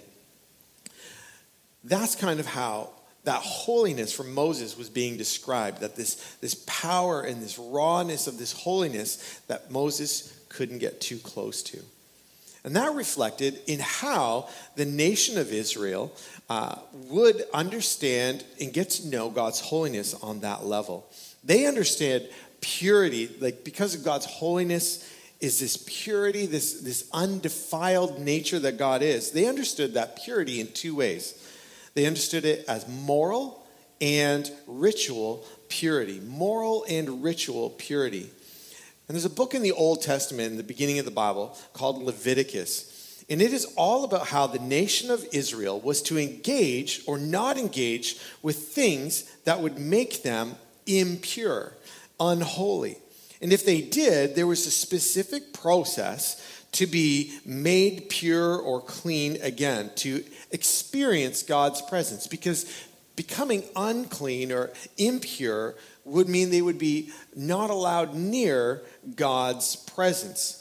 That's 1.83 2.17
kind 2.17 2.41
of 2.41 2.47
how 2.47 2.91
that 3.25 3.41
holiness 3.41 4.13
from 4.13 4.35
Moses 4.35 4.77
was 4.77 4.91
being 4.91 5.17
described, 5.17 5.81
that 5.81 5.97
this, 5.97 6.37
this 6.41 6.55
power 6.67 7.23
and 7.23 7.43
this 7.43 7.59
rawness 7.59 8.27
of 8.27 8.39
this 8.39 8.53
holiness 8.53 9.41
that 9.49 9.71
Moses 9.71 10.39
couldn't 10.49 10.79
get 10.79 11.01
too 11.01 11.19
close 11.19 11.63
to. 11.65 11.81
And 12.65 12.77
that 12.77 12.95
reflected 12.95 13.61
in 13.67 13.81
how 13.81 14.49
the 14.77 14.87
nation 14.87 15.37
of 15.37 15.53
Israel 15.53 16.13
uh, 16.49 16.77
would 17.11 17.45
understand 17.53 18.45
and 18.61 18.73
get 18.73 18.91
to 18.91 19.09
know 19.09 19.29
God's 19.29 19.61
holiness 19.61 20.15
on 20.15 20.41
that 20.41 20.65
level. 20.65 21.07
They 21.43 21.67
understood 21.67 22.31
purity, 22.63 23.29
like 23.41 23.65
because 23.65 23.95
of 23.95 24.03
God's 24.03 24.25
holiness 24.25 25.11
is 25.41 25.61
this 25.61 25.77
purity, 25.87 26.47
this, 26.47 26.81
this 26.81 27.07
undefiled 27.13 28.19
nature 28.19 28.59
that 28.61 28.79
God 28.79 29.03
is. 29.03 29.31
They 29.31 29.47
understood 29.47 29.95
that 29.95 30.25
purity 30.25 30.61
in 30.61 30.69
two 30.69 30.95
ways. 30.95 31.44
They 31.95 32.07
understood 32.07 32.45
it 32.45 32.65
as 32.69 32.87
moral 32.89 33.65
and 34.01 34.51
ritual 34.67 35.45
purity. 35.69 36.21
Moral 36.21 36.85
and 36.89 37.23
ritual 37.23 37.71
purity. 37.71 38.31
And 39.09 39.15
there's 39.15 39.25
a 39.25 39.31
book 39.31 39.55
in 39.55 39.63
the 39.63 39.73
Old 39.73 40.03
Testament, 40.03 40.51
in 40.51 40.57
the 40.57 40.63
beginning 40.63 40.99
of 40.99 41.05
the 41.05 41.11
Bible, 41.11 41.57
called 41.73 42.03
Leviticus. 42.03 43.25
And 43.29 43.41
it 43.41 43.53
is 43.53 43.65
all 43.77 44.05
about 44.05 44.29
how 44.29 44.47
the 44.47 44.59
nation 44.59 45.11
of 45.11 45.27
Israel 45.33 45.81
was 45.81 46.03
to 46.03 46.19
engage 46.19 47.03
or 47.07 47.19
not 47.19 47.57
engage 47.57 48.19
with 48.43 48.57
things 48.57 49.23
that 49.45 49.61
would 49.61 49.79
make 49.79 50.23
them 50.23 50.57
impure, 50.87 51.73
unholy. 52.21 52.99
And 53.41 53.53
if 53.53 53.65
they 53.65 53.81
did, 53.81 54.35
there 54.35 54.47
was 54.47 54.67
a 54.67 54.71
specific 54.71 55.53
process 55.53 56.65
to 56.73 56.87
be 56.87 57.39
made 57.45 58.09
pure 58.09 58.57
or 58.57 58.81
clean 58.81 59.39
again, 59.43 59.91
to 59.97 60.25
experience 60.55 61.43
God's 61.43 61.83
presence. 61.83 62.27
Because 62.27 62.73
becoming 63.17 63.65
unclean 63.77 64.53
or 64.53 64.73
impure 64.97 65.75
would 66.05 66.29
mean 66.29 66.51
they 66.51 66.63
would 66.63 66.79
be 66.79 67.11
not 67.35 67.69
allowed 67.69 68.15
near 68.15 68.83
God's 69.17 69.77
presence. 69.77 70.61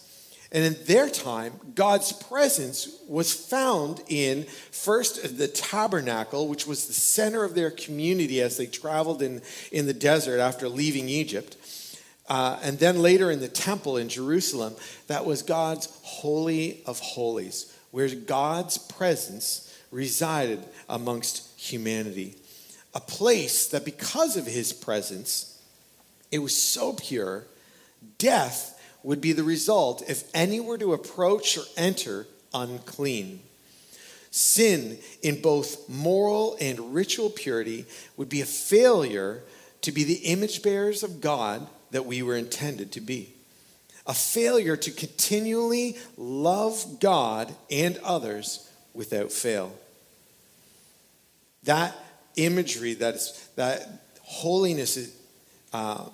And 0.52 0.64
in 0.64 0.86
their 0.86 1.10
time, 1.10 1.54
God's 1.74 2.12
presence 2.12 3.00
was 3.08 3.34
found 3.34 4.04
in 4.08 4.44
first 4.44 5.38
the 5.38 5.48
tabernacle, 5.48 6.48
which 6.48 6.68
was 6.68 6.86
the 6.86 6.94
center 6.94 7.44
of 7.44 7.56
their 7.56 7.72
community 7.72 8.40
as 8.40 8.58
they 8.58 8.68
traveled 8.68 9.24
in, 9.24 9.42
in 9.72 9.88
the 9.88 9.96
desert 9.96 10.40
after 10.40 10.70
leaving 10.70 11.10
Egypt. 11.10 11.58
Uh, 12.30 12.60
and 12.62 12.78
then 12.78 13.02
later 13.02 13.32
in 13.32 13.40
the 13.40 13.48
temple 13.48 13.98
in 13.98 14.10
Jerusalem, 14.10 14.76
that 15.08 15.26
was 15.26 15.42
God's 15.42 15.88
holy 16.04 16.84
of 16.86 17.00
holies, 17.00 17.76
where 17.90 18.08
God's 18.14 18.78
presence 18.78 19.73
resided 19.94 20.64
amongst 20.90 21.58
humanity. 21.60 22.36
A 22.94 23.00
place 23.00 23.68
that, 23.68 23.86
because 23.86 24.36
of 24.36 24.46
his 24.46 24.74
presence, 24.74 25.62
it 26.32 26.40
was 26.40 26.56
so 26.56 26.94
pure, 26.94 27.46
death 28.18 28.80
would 29.04 29.22
be 29.22 29.34
the 29.34 29.44
result 29.44 30.04
if 30.10 30.24
any 30.34 30.60
were 30.60 30.78
to 30.78 30.94
approach 30.94 31.58
or 31.58 31.64
enter 31.78 32.28
unclean. 32.54 33.40
Sin 34.32 34.98
in 35.22 35.42
both 35.42 35.88
moral 35.88 36.58
and 36.60 36.94
ritual 36.94 37.30
purity 37.30 37.86
would 38.18 38.30
be 38.30 38.42
a 38.42 38.46
failure 38.46 39.44
to 39.82 39.92
be 39.92 40.04
the 40.04 40.26
image 40.26 40.64
bearers 40.64 41.04
of 41.04 41.22
God 41.22 41.68
that 41.92 42.06
we 42.06 42.24
were 42.24 42.36
intended 42.36 42.92
to 42.94 43.02
be. 43.02 43.34
A 44.08 44.14
failure 44.14 44.76
to 44.76 44.92
continually 44.92 45.98
love 46.18 47.00
God 47.00 47.54
and 47.70 47.98
others 48.00 48.70
without 48.94 49.32
fail. 49.32 49.74
That 51.66 51.96
imagery, 52.36 52.94
that, 52.96 53.16
is, 53.16 53.50
that 53.56 53.88
holiness 54.22 54.98
is, 54.98 55.16
uh, 55.72 56.06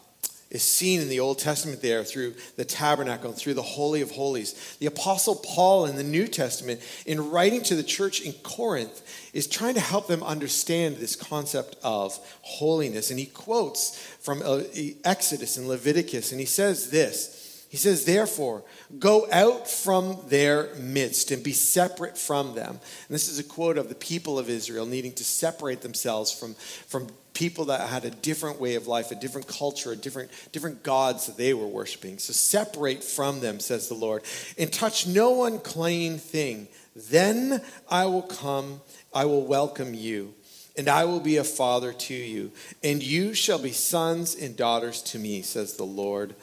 is 0.49 0.63
seen 0.63 0.99
in 0.99 1.09
the 1.09 1.19
Old 1.19 1.39
Testament 1.39 1.81
there 1.81 2.03
through 2.03 2.33
the 2.55 2.65
tabernacle 2.65 3.31
through 3.33 3.53
the 3.53 3.61
Holy 3.61 4.01
of 4.01 4.11
Holies. 4.11 4.77
The 4.79 4.87
Apostle 4.87 5.35
Paul 5.35 5.85
in 5.85 5.95
the 5.95 6.03
New 6.03 6.27
Testament, 6.27 6.81
in 7.05 7.29
writing 7.29 7.61
to 7.63 7.75
the 7.75 7.83
church 7.83 8.21
in 8.21 8.33
Corinth, 8.33 9.29
is 9.33 9.47
trying 9.47 9.75
to 9.75 9.79
help 9.79 10.07
them 10.07 10.23
understand 10.23 10.97
this 10.97 11.15
concept 11.15 11.75
of 11.83 12.17
holiness. 12.41 13.11
And 13.11 13.19
he 13.19 13.27
quotes 13.27 13.97
from 14.21 14.41
uh, 14.43 14.63
Exodus 15.03 15.57
and 15.57 15.67
Leviticus, 15.67 16.31
and 16.31 16.39
he 16.39 16.47
says 16.47 16.89
this. 16.89 17.38
He 17.69 17.77
says, 17.77 18.03
Therefore, 18.03 18.63
go 18.97 19.27
out 19.31 19.69
from 19.69 20.17
their 20.27 20.73
midst 20.75 21.29
and 21.29 21.43
be 21.43 21.53
separate 21.53 22.17
from 22.17 22.55
them. 22.55 22.71
And 22.71 23.15
this 23.15 23.29
is 23.29 23.37
a 23.37 23.43
quote 23.43 23.77
of 23.77 23.89
the 23.89 23.95
people 23.95 24.39
of 24.39 24.49
Israel 24.49 24.87
needing 24.87 25.13
to 25.13 25.23
separate 25.23 25.81
themselves 25.81 26.31
from, 26.31 26.55
from 26.55 27.07
people 27.35 27.65
that 27.65 27.87
had 27.87 28.05
a 28.05 28.09
different 28.09 28.59
way 28.59 28.73
of 28.73 28.87
life, 28.87 29.11
a 29.11 29.15
different 29.15 29.47
culture, 29.47 29.91
a 29.91 29.95
different, 29.95 30.31
different 30.51 30.81
gods 30.81 31.27
that 31.27 31.37
they 31.37 31.53
were 31.53 31.67
worshiping. 31.67 32.17
So 32.17 32.33
separate 32.33 33.03
from 33.03 33.39
them, 33.39 33.59
says 33.59 33.87
the 33.87 33.93
Lord, 33.93 34.23
and 34.57 34.73
touch 34.73 35.05
no 35.05 35.45
unclean 35.45 36.17
thing. 36.17 36.67
Then 36.95 37.61
I 37.87 38.07
will 38.07 38.23
come, 38.23 38.81
I 39.13 39.25
will 39.25 39.45
welcome 39.45 39.93
you, 39.93 40.33
and 40.75 40.89
I 40.89 41.05
will 41.05 41.19
be 41.19 41.37
a 41.37 41.43
father 41.43 41.93
to 41.93 42.15
you, 42.15 42.51
and 42.83 43.03
you 43.03 43.35
shall 43.35 43.59
be 43.59 43.71
sons 43.73 44.35
and 44.35 44.57
daughters 44.57 45.03
to 45.03 45.19
me, 45.19 45.43
says 45.43 45.75
the 45.75 45.83
Lord 45.83 46.35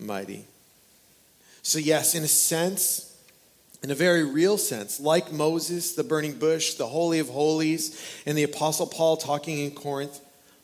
Almighty. 0.00 0.44
So, 1.62 1.78
yes, 1.78 2.14
in 2.14 2.22
a 2.22 2.28
sense, 2.28 3.16
in 3.82 3.90
a 3.90 3.94
very 3.94 4.24
real 4.24 4.58
sense, 4.58 5.00
like 5.00 5.32
Moses, 5.32 5.94
the 5.94 6.04
burning 6.04 6.38
bush, 6.38 6.74
the 6.74 6.86
Holy 6.86 7.18
of 7.18 7.28
Holies, 7.28 8.22
and 8.26 8.36
the 8.36 8.42
Apostle 8.42 8.86
Paul 8.86 9.16
talking 9.16 9.58
in 9.58 9.70
Corinth, 9.70 10.20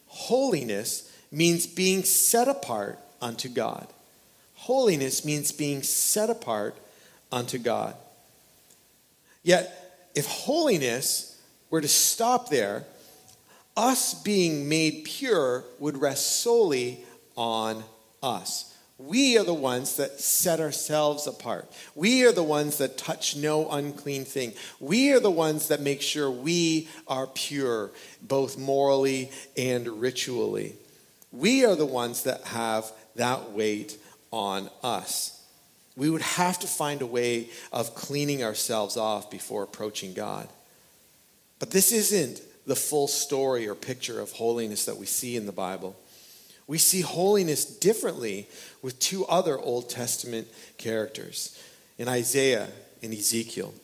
holiness 0.08 1.10
means 1.32 1.66
being 1.66 2.02
set 2.02 2.48
apart 2.48 2.98
unto 3.22 3.48
God. 3.48 3.86
Holiness 4.54 5.24
means 5.24 5.52
being 5.52 5.82
set 5.82 6.28
apart 6.28 6.76
unto 7.32 7.58
God. 7.58 7.94
Yet, 9.42 10.10
if 10.14 10.26
holiness 10.26 11.40
were 11.70 11.80
to 11.80 11.88
stop 11.88 12.50
there, 12.50 12.84
us 13.76 14.14
being 14.14 14.68
made 14.68 15.04
pure 15.04 15.64
would 15.78 15.96
rest 15.96 16.42
solely 16.42 17.04
on 17.36 17.82
us. 18.22 18.69
We 19.06 19.38
are 19.38 19.44
the 19.44 19.54
ones 19.54 19.96
that 19.96 20.20
set 20.20 20.60
ourselves 20.60 21.26
apart. 21.26 21.70
We 21.94 22.24
are 22.24 22.32
the 22.32 22.42
ones 22.42 22.78
that 22.78 22.98
touch 22.98 23.34
no 23.34 23.70
unclean 23.70 24.24
thing. 24.24 24.52
We 24.78 25.12
are 25.12 25.20
the 25.20 25.30
ones 25.30 25.68
that 25.68 25.80
make 25.80 26.02
sure 26.02 26.30
we 26.30 26.88
are 27.08 27.26
pure, 27.26 27.92
both 28.20 28.58
morally 28.58 29.30
and 29.56 29.86
ritually. 29.88 30.74
We 31.32 31.64
are 31.64 31.76
the 31.76 31.86
ones 31.86 32.24
that 32.24 32.42
have 32.44 32.92
that 33.16 33.52
weight 33.52 33.96
on 34.30 34.68
us. 34.82 35.44
We 35.96 36.10
would 36.10 36.22
have 36.22 36.58
to 36.60 36.66
find 36.66 37.00
a 37.00 37.06
way 37.06 37.48
of 37.72 37.94
cleaning 37.94 38.44
ourselves 38.44 38.96
off 38.96 39.30
before 39.30 39.62
approaching 39.62 40.12
God. 40.12 40.48
But 41.58 41.70
this 41.70 41.90
isn't 41.92 42.42
the 42.66 42.76
full 42.76 43.08
story 43.08 43.66
or 43.66 43.74
picture 43.74 44.20
of 44.20 44.32
holiness 44.32 44.84
that 44.84 44.96
we 44.96 45.06
see 45.06 45.36
in 45.36 45.46
the 45.46 45.52
Bible 45.52 45.96
we 46.70 46.78
see 46.78 47.00
holiness 47.00 47.64
differently 47.64 48.46
with 48.80 48.96
two 49.00 49.26
other 49.26 49.58
Old 49.58 49.90
Testament 49.90 50.46
characters 50.78 51.60
in 51.98 52.06
Isaiah 52.06 52.68
and 53.02 53.12
Ezekiel. 53.12 53.74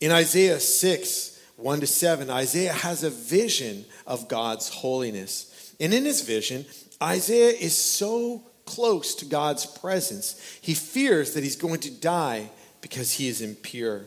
In 0.00 0.10
Isaiah 0.10 0.58
6, 0.58 1.40
1 1.56 1.80
to 1.80 1.86
7, 1.86 2.28
Isaiah 2.30 2.72
has 2.72 3.04
a 3.04 3.10
vision 3.10 3.84
of 4.08 4.26
God's 4.26 4.68
holiness. 4.68 5.72
And 5.78 5.94
in 5.94 6.04
his 6.04 6.22
vision, 6.22 6.66
Isaiah 7.00 7.52
is 7.52 7.78
so 7.78 8.42
close 8.64 9.14
to 9.14 9.24
God's 9.24 9.66
presence, 9.66 10.58
he 10.62 10.74
fears 10.74 11.34
that 11.34 11.44
he's 11.44 11.54
going 11.54 11.78
to 11.80 11.92
die 11.92 12.50
because 12.80 13.12
he 13.12 13.28
is 13.28 13.40
impure. 13.40 14.06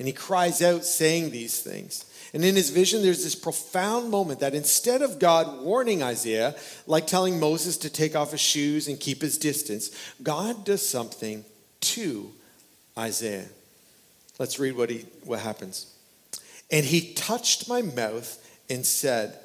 And 0.00 0.08
he 0.08 0.12
cries 0.12 0.60
out, 0.60 0.84
saying 0.84 1.30
these 1.30 1.60
things. 1.60 2.04
And 2.36 2.44
in 2.44 2.54
his 2.54 2.68
vision, 2.68 3.00
there's 3.00 3.24
this 3.24 3.34
profound 3.34 4.10
moment 4.10 4.40
that 4.40 4.54
instead 4.54 5.00
of 5.00 5.18
God 5.18 5.62
warning 5.62 6.02
Isaiah, 6.02 6.54
like 6.86 7.06
telling 7.06 7.40
Moses 7.40 7.78
to 7.78 7.88
take 7.88 8.14
off 8.14 8.32
his 8.32 8.42
shoes 8.42 8.88
and 8.88 9.00
keep 9.00 9.22
his 9.22 9.38
distance, 9.38 9.90
God 10.22 10.62
does 10.62 10.86
something 10.86 11.46
to 11.80 12.30
Isaiah. 12.98 13.46
Let's 14.38 14.58
read 14.58 14.76
what, 14.76 14.90
he, 14.90 15.06
what 15.24 15.40
happens. 15.40 15.94
And 16.70 16.84
he 16.84 17.14
touched 17.14 17.70
my 17.70 17.80
mouth 17.80 18.38
and 18.68 18.84
said, 18.84 19.38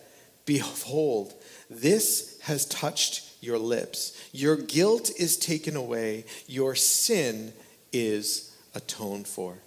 Behold, 0.45 1.33
this 1.69 2.41
has 2.41 2.65
touched 2.65 3.23
your 3.39 3.57
lips. 3.57 4.21
Your 4.33 4.57
guilt 4.57 5.11
is 5.17 5.37
taken 5.37 5.77
away, 5.77 6.25
your 6.45 6.75
sin 6.75 7.53
is 7.93 8.53
atoned 8.75 9.29
for. 9.29 9.59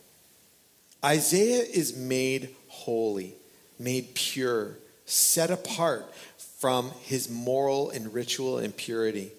Isaiah 1.02 1.62
is 1.62 1.96
made 1.96 2.54
holy, 2.82 3.34
made 3.78 4.14
pure, 4.14 4.78
set 5.06 5.50
apart 5.50 6.12
from 6.58 6.90
his 7.02 7.30
moral 7.30 7.90
and 7.90 8.14
ritual 8.14 8.58
impurity 8.58 9.30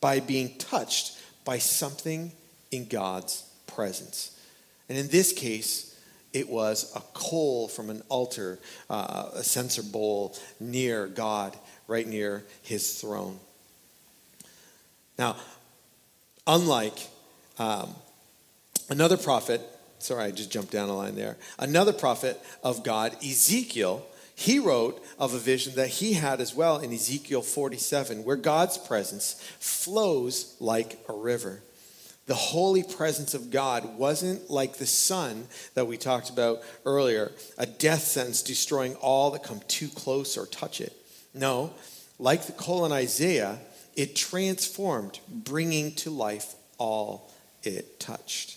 by 0.00 0.20
being 0.20 0.56
touched 0.56 1.18
by 1.44 1.58
something 1.58 2.32
in 2.70 2.86
God's 2.86 3.44
presence. 3.66 4.38
And 4.88 4.96
in 4.98 5.08
this 5.08 5.32
case, 5.32 5.98
it 6.32 6.48
was 6.48 6.94
a 6.94 7.00
coal 7.12 7.68
from 7.68 7.90
an 7.90 8.02
altar, 8.08 8.58
uh, 8.88 9.30
a 9.34 9.42
censer 9.42 9.82
bowl 9.82 10.36
near 10.58 11.06
God, 11.06 11.56
right 11.88 12.06
near 12.06 12.44
his 12.62 13.00
throne. 13.00 13.38
Now, 15.18 15.36
unlike 16.46 16.98
um, 17.58 17.94
another 18.88 19.16
prophet 19.16 19.60
Sorry, 20.00 20.24
I 20.24 20.30
just 20.30 20.50
jumped 20.50 20.72
down 20.72 20.88
a 20.88 20.96
line 20.96 21.14
there. 21.14 21.36
Another 21.58 21.92
prophet 21.92 22.40
of 22.62 22.82
God, 22.82 23.16
Ezekiel, 23.22 24.06
He 24.34 24.58
wrote 24.58 25.04
of 25.18 25.34
a 25.34 25.38
vision 25.38 25.74
that 25.74 25.88
he 25.88 26.14
had 26.14 26.40
as 26.40 26.54
well 26.54 26.78
in 26.78 26.94
Ezekiel 26.94 27.42
47, 27.42 28.24
where 28.24 28.36
God's 28.36 28.78
presence 28.78 29.34
flows 29.58 30.56
like 30.58 30.98
a 31.10 31.12
river. 31.12 31.60
The 32.24 32.34
holy 32.34 32.82
presence 32.82 33.34
of 33.34 33.50
God 33.50 33.98
wasn't 33.98 34.48
like 34.48 34.76
the 34.76 34.86
sun 34.86 35.46
that 35.74 35.86
we 35.86 35.98
talked 35.98 36.30
about 36.30 36.62
earlier, 36.86 37.32
a 37.58 37.66
death 37.66 38.04
sentence 38.04 38.42
destroying 38.42 38.94
all 38.94 39.32
that 39.32 39.42
come 39.42 39.60
too 39.68 39.88
close 39.88 40.38
or 40.38 40.46
touch 40.46 40.80
it. 40.80 40.96
No, 41.34 41.74
like 42.18 42.46
the 42.46 42.52
coal 42.52 42.86
in 42.86 42.92
Isaiah, 42.92 43.58
it 43.94 44.16
transformed, 44.16 45.20
bringing 45.28 45.94
to 45.96 46.10
life 46.10 46.54
all 46.78 47.30
it 47.62 48.00
touched. 48.00 48.56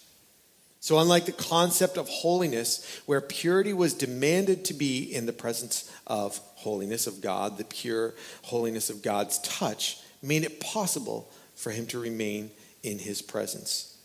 So, 0.83 0.99
unlike 0.99 1.25
the 1.25 1.31
concept 1.31 1.95
of 1.95 2.09
holiness, 2.09 3.01
where 3.05 3.21
purity 3.21 3.71
was 3.71 3.93
demanded 3.93 4.65
to 4.65 4.73
be 4.73 5.01
in 5.01 5.25
the 5.25 5.31
presence 5.31 5.89
of 6.05 6.39
holiness 6.55 7.07
of 7.07 7.21
God, 7.21 7.57
the 7.57 7.63
pure 7.63 8.13
holiness 8.41 8.89
of 8.89 9.01
God's 9.01 9.39
touch 9.39 10.01
made 10.21 10.43
it 10.43 10.59
possible 10.59 11.31
for 11.55 11.71
him 11.71 11.85
to 11.85 11.99
remain 11.99 12.51
in 12.83 12.99
his 12.99 13.21
presence. 13.21 13.97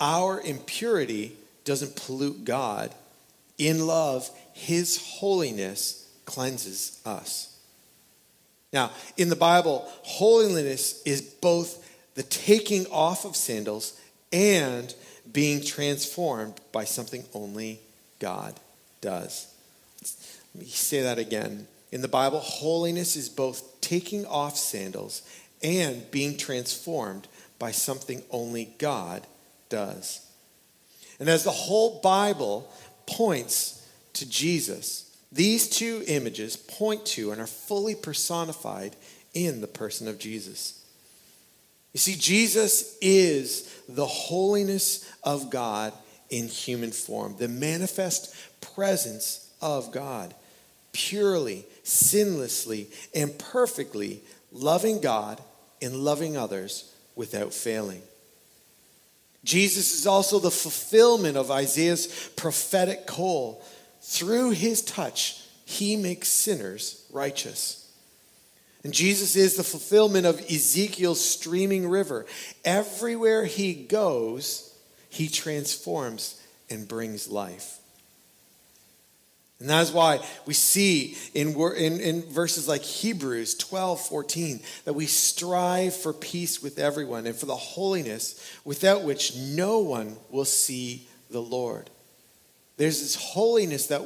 Our 0.00 0.40
impurity 0.40 1.36
doesn't 1.62 1.94
pollute 1.94 2.44
God. 2.44 2.92
In 3.56 3.86
love, 3.86 4.28
his 4.54 4.96
holiness 5.20 6.10
cleanses 6.24 7.00
us. 7.06 7.56
Now, 8.72 8.90
in 9.16 9.28
the 9.28 9.36
Bible, 9.36 9.88
holiness 10.02 11.00
is 11.04 11.22
both 11.22 11.88
the 12.16 12.24
taking 12.24 12.84
off 12.86 13.24
of 13.24 13.36
sandals 13.36 13.96
and 14.32 14.92
being 15.32 15.62
transformed 15.62 16.54
by 16.72 16.84
something 16.84 17.24
only 17.34 17.80
God 18.18 18.54
does. 19.00 19.52
Let 20.54 20.64
me 20.64 20.70
say 20.70 21.02
that 21.02 21.18
again. 21.18 21.66
In 21.90 22.02
the 22.02 22.08
Bible, 22.08 22.40
holiness 22.40 23.16
is 23.16 23.28
both 23.28 23.80
taking 23.80 24.26
off 24.26 24.56
sandals 24.56 25.22
and 25.62 26.08
being 26.10 26.36
transformed 26.36 27.28
by 27.58 27.70
something 27.70 28.22
only 28.30 28.74
God 28.78 29.26
does. 29.68 30.24
And 31.18 31.28
as 31.28 31.44
the 31.44 31.50
whole 31.50 32.00
Bible 32.00 32.70
points 33.06 33.86
to 34.14 34.28
Jesus, 34.28 35.16
these 35.32 35.68
two 35.68 36.02
images 36.06 36.56
point 36.56 37.04
to 37.06 37.32
and 37.32 37.40
are 37.40 37.46
fully 37.46 37.94
personified 37.94 38.96
in 39.34 39.60
the 39.60 39.66
person 39.66 40.08
of 40.08 40.18
Jesus. 40.18 40.77
You 41.92 41.98
see, 41.98 42.14
Jesus 42.14 42.96
is 43.00 43.82
the 43.88 44.06
holiness 44.06 45.10
of 45.22 45.50
God 45.50 45.92
in 46.30 46.46
human 46.48 46.90
form, 46.90 47.36
the 47.38 47.48
manifest 47.48 48.34
presence 48.60 49.50
of 49.62 49.90
God, 49.90 50.34
purely, 50.92 51.66
sinlessly, 51.82 52.86
and 53.14 53.36
perfectly 53.38 54.20
loving 54.52 55.00
God 55.00 55.40
and 55.80 55.94
loving 55.94 56.36
others 56.36 56.92
without 57.16 57.52
failing. 57.52 58.02
Jesus 59.44 59.94
is 59.98 60.06
also 60.06 60.38
the 60.38 60.50
fulfillment 60.50 61.36
of 61.36 61.50
Isaiah's 61.50 62.30
prophetic 62.36 63.06
call. 63.06 63.64
Through 64.02 64.50
his 64.50 64.82
touch, 64.82 65.42
he 65.64 65.96
makes 65.96 66.28
sinners 66.28 67.04
righteous. 67.10 67.87
And 68.84 68.94
Jesus 68.94 69.34
is 69.36 69.56
the 69.56 69.64
fulfillment 69.64 70.26
of 70.26 70.40
Ezekiel's 70.40 71.20
streaming 71.20 71.88
river. 71.88 72.26
Everywhere 72.64 73.44
he 73.44 73.74
goes, 73.74 74.76
he 75.10 75.28
transforms 75.28 76.40
and 76.70 76.86
brings 76.86 77.28
life. 77.28 77.78
And 79.60 79.68
that 79.70 79.82
is 79.82 79.90
why 79.90 80.24
we 80.46 80.54
see 80.54 81.16
in, 81.34 81.56
in, 81.56 82.00
in, 82.00 82.22
verses 82.22 82.68
like 82.68 82.82
Hebrews 82.82 83.56
12, 83.56 84.00
14, 84.00 84.60
that 84.84 84.92
we 84.92 85.06
strive 85.06 85.96
for 85.96 86.12
peace 86.12 86.62
with 86.62 86.78
everyone 86.78 87.26
and 87.26 87.34
for 87.34 87.46
the 87.46 87.56
holiness 87.56 88.40
without 88.64 89.02
which 89.02 89.34
no 89.34 89.80
one 89.80 90.16
will 90.30 90.44
see 90.44 91.08
the 91.30 91.42
Lord. 91.42 91.90
There's 92.76 93.00
this 93.00 93.16
holiness 93.16 93.88
that 93.88 94.02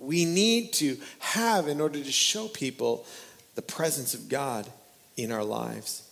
we 0.00 0.24
need 0.24 0.72
to 0.74 0.98
have 1.20 1.68
in 1.68 1.80
order 1.80 2.02
to 2.02 2.12
show 2.12 2.48
people 2.48 3.06
the 3.56 3.62
presence 3.62 4.14
of 4.14 4.28
God 4.28 4.70
in 5.16 5.32
our 5.32 5.42
lives. 5.42 6.08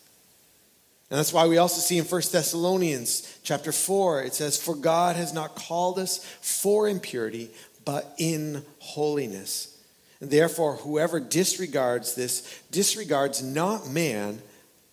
And 1.10 1.18
that's 1.18 1.32
why 1.32 1.46
we 1.46 1.58
also 1.58 1.80
see 1.80 1.98
in 1.98 2.04
1 2.04 2.22
Thessalonians 2.32 3.38
chapter 3.44 3.70
4, 3.70 4.22
it 4.22 4.34
says, 4.34 4.60
For 4.60 4.74
God 4.74 5.14
has 5.14 5.32
not 5.32 5.54
called 5.54 5.98
us 5.98 6.24
for 6.40 6.88
impurity, 6.88 7.50
but 7.84 8.12
in 8.18 8.64
holiness. 8.80 9.78
And 10.20 10.30
therefore, 10.30 10.76
whoever 10.76 11.20
disregards 11.20 12.14
this 12.14 12.60
disregards 12.70 13.42
not 13.42 13.86
man, 13.88 14.40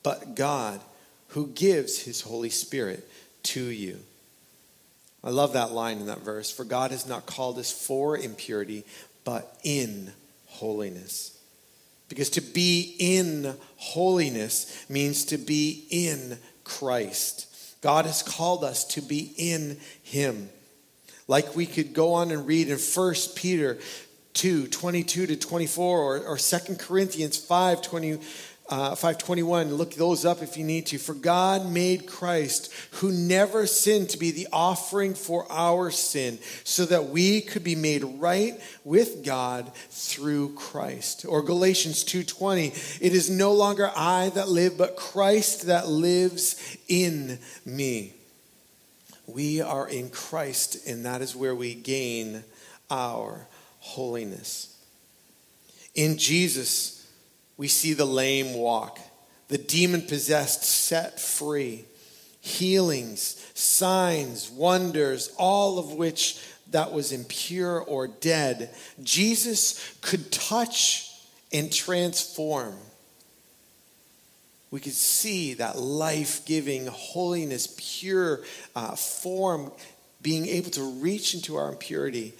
but 0.03 0.35
God, 0.35 0.81
who 1.29 1.47
gives 1.47 1.99
his 1.99 2.21
Holy 2.21 2.49
Spirit 2.49 3.09
to 3.43 3.63
you. 3.63 3.97
I 5.23 5.29
love 5.29 5.53
that 5.53 5.71
line 5.71 5.99
in 5.99 6.07
that 6.07 6.21
verse. 6.21 6.51
For 6.51 6.65
God 6.65 6.91
has 6.91 7.07
not 7.07 7.25
called 7.25 7.57
us 7.59 7.71
for 7.71 8.17
impurity, 8.17 8.83
but 9.23 9.57
in 9.63 10.11
holiness. 10.47 11.37
Because 12.12 12.30
to 12.32 12.41
be 12.41 12.93
in 13.00 13.56
holiness 13.78 14.86
means 14.89 15.24
to 15.24 15.38
be 15.38 15.88
in 15.89 16.38
Christ. 16.65 17.47
God 17.82 18.06
has 18.06 18.21
called 18.21 18.65
us 18.65 18.84
to 18.88 19.02
be 19.02 19.34
in 19.38 19.78
Him. 20.04 20.50
Like 21.30 21.56
we 21.56 21.65
could 21.65 21.93
go 21.93 22.12
on 22.15 22.32
and 22.32 22.45
read 22.45 22.67
in 22.67 22.78
1 22.78 23.15
Peter 23.34 23.80
2 24.34 24.67
22 24.67 25.28
to 25.28 25.36
24 25.38 26.00
or, 26.00 26.19
or 26.19 26.38
2 26.38 26.76
Corinthians 26.76 27.38
5 27.38 27.82
20 27.82 28.19
uh, 28.71 28.95
521 28.95 29.73
look 29.75 29.95
those 29.95 30.23
up 30.23 30.41
if 30.41 30.55
you 30.55 30.63
need 30.63 30.86
to. 30.88 30.97
For 30.97 31.13
god 31.13 31.69
made 31.69 32.07
christ 32.07 32.73
who 32.91 33.12
never 33.12 33.67
sinned 33.67 34.10
to 34.12 34.17
be 34.17 34.31
the 34.31 34.47
offering 34.53 35.13
for 35.13 35.45
our 35.51 35.91
sin 35.91 36.39
so 36.63 36.86
that 36.86 37.10
we 37.10 37.41
could 37.41 37.65
be 37.65 37.75
made 37.75 38.03
right 38.03 38.53
with 38.86 39.25
god 39.25 39.73
through 39.89 40.53
christ. 40.53 41.25
Or 41.27 41.41
galatians 41.41 42.05
2.20 42.05 43.01
it 43.01 43.13
is 43.13 43.29
no 43.29 43.51
longer 43.51 43.91
i 43.93 44.29
that 44.29 44.47
live 44.47 44.77
but 44.77 44.95
christ 44.95 45.67
that 45.67 45.89
lives 45.89 46.77
in 46.88 47.39
me. 47.65 48.13
We 49.27 49.60
are 49.60 49.88
in 49.88 50.10
christ 50.10 50.88
and 50.88 51.05
that 51.05 51.21
is 51.21 51.36
where 51.36 51.55
we 51.55 51.75
gain 51.75 52.45
our 52.89 53.47
holiness. 53.79 54.81
In 55.93 56.17
jesus 56.17 57.00
we 57.62 57.67
see 57.67 57.93
the 57.93 58.06
lame 58.06 58.56
walk, 58.56 59.00
the 59.47 59.58
demon 59.60 60.02
possessed 60.02 60.63
set 60.63 61.19
free, 61.19 61.86
healings, 62.39 63.52
signs, 63.54 64.50
wonders, 64.50 65.32
all 65.38 65.78
of 65.78 65.93
which 65.93 66.43
that 66.71 66.91
was 66.91 67.12
impure 67.12 67.80
or 67.80 68.08
dead. 68.08 68.71
Jesus 69.04 69.95
could 70.02 70.32
touch 70.32 71.12
and 71.54 71.71
transform. 71.71 72.74
We 74.71 74.80
could 74.80 74.93
see 74.93 75.54
that 75.54 75.78
life 75.78 76.43
giving, 76.47 76.88
holiness, 76.88 77.76
pure 77.78 78.41
uh, 78.76 78.95
form 78.95 79.71
being 80.24 80.47
able 80.47 80.71
to 80.71 80.84
reach 81.00 81.36
into 81.36 81.58
our 81.58 81.69
impurity, 81.69 82.34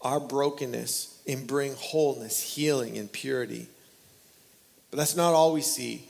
our 0.00 0.18
brokenness, 0.18 1.22
and 1.28 1.46
bring 1.46 1.76
wholeness, 1.76 2.42
healing, 2.42 2.98
and 2.98 3.12
purity. 3.12 3.68
But 4.94 4.98
that's 4.98 5.16
not 5.16 5.34
all 5.34 5.52
we 5.52 5.60
see. 5.60 6.06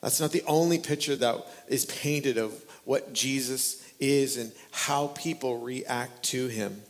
That's 0.00 0.20
not 0.20 0.30
the 0.30 0.44
only 0.46 0.78
picture 0.78 1.16
that 1.16 1.44
is 1.66 1.84
painted 1.84 2.38
of 2.38 2.54
what 2.84 3.12
Jesus 3.12 3.84
is 3.98 4.36
and 4.36 4.52
how 4.70 5.08
people 5.08 5.58
react 5.58 6.22
to 6.26 6.46
him. 6.46 6.80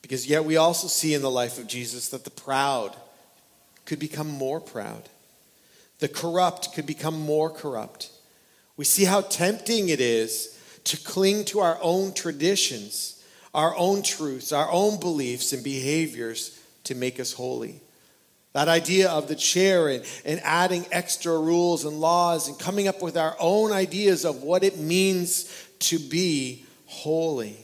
Because 0.00 0.26
yet 0.26 0.46
we 0.46 0.56
also 0.56 0.86
see 0.86 1.12
in 1.12 1.20
the 1.20 1.30
life 1.30 1.58
of 1.58 1.66
Jesus 1.66 2.08
that 2.08 2.24
the 2.24 2.30
proud 2.30 2.96
could 3.84 3.98
become 3.98 4.30
more 4.30 4.60
proud, 4.60 5.10
the 5.98 6.08
corrupt 6.08 6.72
could 6.72 6.86
become 6.86 7.20
more 7.20 7.50
corrupt. 7.50 8.12
We 8.78 8.86
see 8.86 9.04
how 9.04 9.20
tempting 9.20 9.90
it 9.90 10.00
is 10.00 10.58
to 10.84 10.96
cling 10.96 11.44
to 11.44 11.60
our 11.60 11.78
own 11.82 12.14
traditions, 12.14 13.22
our 13.52 13.76
own 13.76 14.02
truths, 14.02 14.52
our 14.52 14.72
own 14.72 14.98
beliefs 14.98 15.52
and 15.52 15.62
behaviors 15.62 16.58
to 16.84 16.94
make 16.94 17.20
us 17.20 17.34
holy. 17.34 17.82
That 18.52 18.68
idea 18.68 19.08
of 19.08 19.28
the 19.28 19.36
chair 19.36 19.88
and, 19.88 20.04
and 20.24 20.40
adding 20.42 20.84
extra 20.90 21.38
rules 21.38 21.84
and 21.84 22.00
laws 22.00 22.48
and 22.48 22.58
coming 22.58 22.88
up 22.88 23.00
with 23.00 23.16
our 23.16 23.36
own 23.38 23.70
ideas 23.70 24.24
of 24.24 24.42
what 24.42 24.64
it 24.64 24.78
means 24.78 25.52
to 25.80 25.98
be 25.98 26.64
holy. 26.86 27.56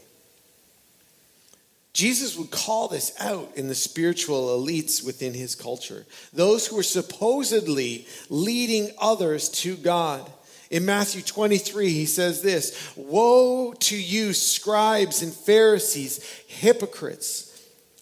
Jesus 1.93 2.37
would 2.37 2.51
call 2.51 2.89
this 2.89 3.15
out 3.19 3.51
in 3.57 3.69
the 3.69 3.75
spiritual 3.75 4.49
elites 4.49 5.05
within 5.05 5.33
his 5.33 5.55
culture, 5.55 6.05
those 6.33 6.67
who 6.67 6.77
were 6.77 6.83
supposedly 6.83 8.07
leading 8.29 8.91
others 8.99 9.49
to 9.49 9.77
God. 9.77 10.31
In 10.71 10.85
Matthew 10.85 11.23
23, 11.23 11.91
he 11.91 12.05
says 12.05 12.43
this 12.43 12.93
Woe 12.97 13.73
to 13.73 13.97
you, 13.97 14.35
scribes 14.35 15.23
and 15.23 15.33
Pharisees, 15.33 16.23
hypocrites! 16.47 17.56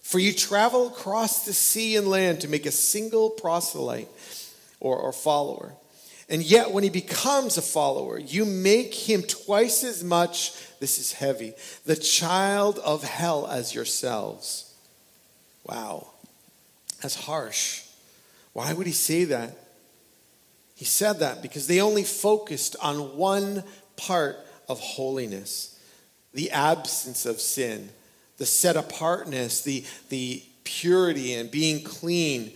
For 0.04 0.18
you 0.18 0.34
travel 0.34 0.88
across 0.88 1.46
the 1.46 1.54
sea 1.54 1.96
and 1.96 2.06
land 2.06 2.42
to 2.42 2.48
make 2.48 2.66
a 2.66 2.70
single 2.70 3.30
proselyte 3.30 4.06
or, 4.78 4.98
or 4.98 5.14
follower. 5.14 5.72
And 6.28 6.42
yet, 6.42 6.72
when 6.72 6.84
he 6.84 6.90
becomes 6.90 7.56
a 7.56 7.62
follower, 7.62 8.18
you 8.18 8.44
make 8.44 8.94
him 8.94 9.22
twice 9.22 9.82
as 9.82 10.04
much, 10.04 10.52
this 10.78 10.98
is 10.98 11.14
heavy, 11.14 11.54
the 11.86 11.96
child 11.96 12.78
of 12.80 13.02
hell 13.02 13.46
as 13.46 13.74
yourselves. 13.74 14.74
Wow, 15.64 16.08
that's 17.00 17.16
harsh. 17.16 17.82
Why 18.52 18.74
would 18.74 18.86
he 18.86 18.92
say 18.92 19.24
that? 19.24 19.56
He 20.76 20.84
said 20.84 21.20
that 21.20 21.40
because 21.40 21.66
they 21.66 21.80
only 21.80 22.04
focused 22.04 22.76
on 22.82 23.16
one 23.16 23.64
part 23.96 24.36
of 24.68 24.80
holiness 24.80 25.70
the 26.34 26.50
absence 26.50 27.24
of 27.26 27.40
sin, 27.40 27.88
the 28.38 28.46
set 28.46 28.76
apartness, 28.76 29.62
the, 29.62 29.84
the 30.08 30.42
purity 30.64 31.34
and 31.34 31.50
being 31.50 31.82
clean, 31.82 32.52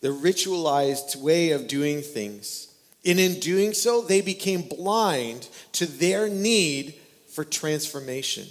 the 0.00 0.08
ritualized 0.08 1.16
way 1.16 1.50
of 1.50 1.68
doing 1.68 2.00
things. 2.02 2.74
And 3.04 3.18
in 3.18 3.40
doing 3.40 3.72
so, 3.72 4.02
they 4.02 4.20
became 4.20 4.62
blind 4.62 5.48
to 5.72 5.86
their 5.86 6.28
need 6.28 6.94
for 7.28 7.44
transformation. 7.44 8.46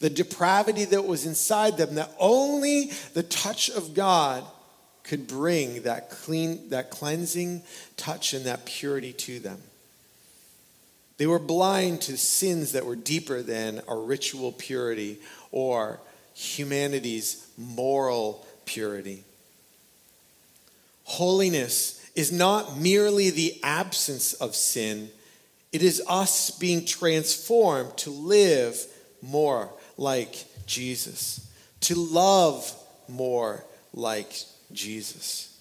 The 0.00 0.10
depravity 0.10 0.86
that 0.86 1.04
was 1.04 1.26
inside 1.26 1.76
them, 1.76 1.96
that 1.96 2.10
only 2.18 2.90
the 3.12 3.22
touch 3.22 3.68
of 3.68 3.94
God 3.94 4.44
could 5.04 5.26
bring 5.26 5.82
that 5.82 6.10
clean, 6.10 6.70
that 6.70 6.90
cleansing 6.90 7.62
touch 7.96 8.32
and 8.32 8.46
that 8.46 8.64
purity 8.64 9.12
to 9.12 9.38
them. 9.40 9.60
They 11.20 11.26
were 11.26 11.38
blind 11.38 12.00
to 12.02 12.16
sins 12.16 12.72
that 12.72 12.86
were 12.86 12.96
deeper 12.96 13.42
than 13.42 13.82
our 13.86 14.00
ritual 14.00 14.52
purity 14.52 15.18
or 15.52 16.00
humanity's 16.32 17.46
moral 17.58 18.46
purity. 18.64 19.24
Holiness 21.04 22.10
is 22.14 22.32
not 22.32 22.78
merely 22.78 23.28
the 23.28 23.60
absence 23.62 24.32
of 24.32 24.54
sin, 24.54 25.10
it 25.72 25.82
is 25.82 26.02
us 26.08 26.52
being 26.52 26.86
transformed 26.86 27.94
to 27.98 28.08
live 28.08 28.82
more 29.20 29.68
like 29.98 30.46
Jesus, 30.64 31.46
to 31.80 31.96
love 31.96 32.74
more 33.08 33.62
like 33.92 34.32
Jesus. 34.72 35.54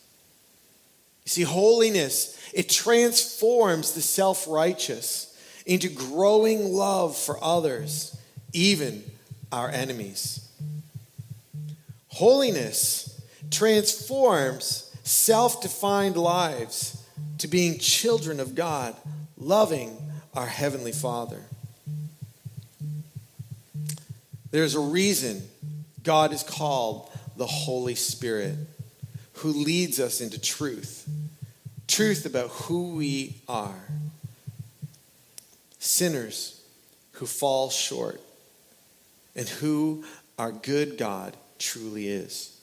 You 1.26 1.30
see, 1.30 1.42
holiness, 1.44 2.42
it 2.54 2.70
transforms 2.70 3.92
the 3.92 4.02
self 4.02 4.48
righteous 4.48 5.29
into 5.70 5.88
growing 5.88 6.74
love 6.74 7.16
for 7.16 7.42
others, 7.44 8.18
even 8.54 9.04
our 9.52 9.70
enemies. 9.70 10.50
Holiness 12.08 13.22
transforms 13.52 14.92
self 15.04 15.62
defined 15.62 16.18
lives 16.18 17.06
to 17.38 17.48
being 17.48 17.78
children 17.78 18.40
of 18.40 18.56
God, 18.56 18.96
loving 19.38 19.96
our 20.34 20.48
Heavenly 20.48 20.92
Father. 20.92 21.42
There's 24.50 24.74
a 24.74 24.80
reason 24.80 25.44
God 26.02 26.34
is 26.34 26.42
called 26.42 27.12
the 27.38 27.46
Holy 27.46 27.94
Spirit, 27.94 28.56
who 29.34 29.50
leads 29.50 30.00
us 30.00 30.20
into 30.20 30.42
truth 30.42 31.08
truth 31.88 32.26
about 32.26 32.50
who 32.50 32.96
we 32.96 33.36
are. 33.48 33.76
Sinners 35.80 36.62
who 37.14 37.26
fall 37.26 37.70
short, 37.70 38.22
and 39.36 39.48
who 39.48 40.04
our 40.38 40.52
good 40.52 40.98
God 40.98 41.36
truly 41.58 42.08
is. 42.08 42.58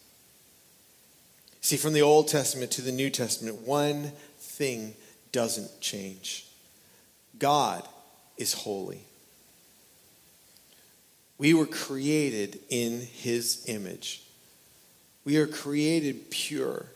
See, 1.60 1.76
from 1.76 1.92
the 1.92 2.02
Old 2.02 2.28
Testament 2.28 2.70
to 2.72 2.82
the 2.82 2.92
New 2.92 3.10
Testament, 3.10 3.62
one 3.62 4.12
thing 4.38 4.94
doesn't 5.32 5.80
change 5.80 6.46
God 7.38 7.86
is 8.38 8.52
holy. 8.52 9.00
We 11.38 11.52
were 11.52 11.66
created 11.66 12.60
in 12.70 13.00
his 13.00 13.64
image. 13.66 14.22
We 15.24 15.36
are 15.36 15.46
created 15.46 16.30
pure. 16.30 16.86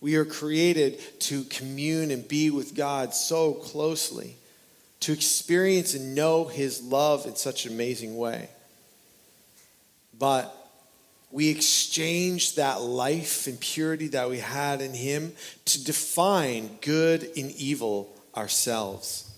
We 0.00 0.16
are 0.16 0.24
created 0.24 1.00
to 1.20 1.44
commune 1.44 2.10
and 2.10 2.26
be 2.26 2.50
with 2.50 2.76
God 2.76 3.14
so 3.14 3.54
closely, 3.54 4.36
to 5.02 5.12
experience 5.12 5.94
and 5.94 6.14
know 6.14 6.44
his 6.44 6.82
love 6.82 7.26
in 7.26 7.36
such 7.36 7.66
an 7.66 7.72
amazing 7.72 8.16
way. 8.16 8.48
But 10.18 10.54
we 11.32 11.48
exchanged 11.48 12.56
that 12.56 12.82
life 12.82 13.46
and 13.46 13.58
purity 13.58 14.08
that 14.08 14.28
we 14.28 14.38
had 14.38 14.82
in 14.82 14.92
Him 14.92 15.32
to 15.64 15.82
define 15.82 16.78
good 16.82 17.22
and 17.36 17.50
evil 17.52 18.14
ourselves. 18.36 19.30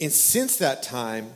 And 0.00 0.12
since 0.12 0.56
that 0.56 0.82
time, 0.82 1.30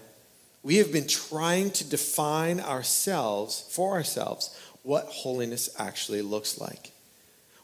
we 0.65 0.77
have 0.77 0.93
been 0.93 1.07
trying 1.07 1.71
to 1.73 1.89
define 1.89 2.61
ourselves, 2.61 3.65
for 3.71 3.93
ourselves, 3.93 4.57
what 4.83 5.07
holiness 5.07 5.71
actually 5.79 6.23
looks 6.23 6.61
like. 6.61 6.92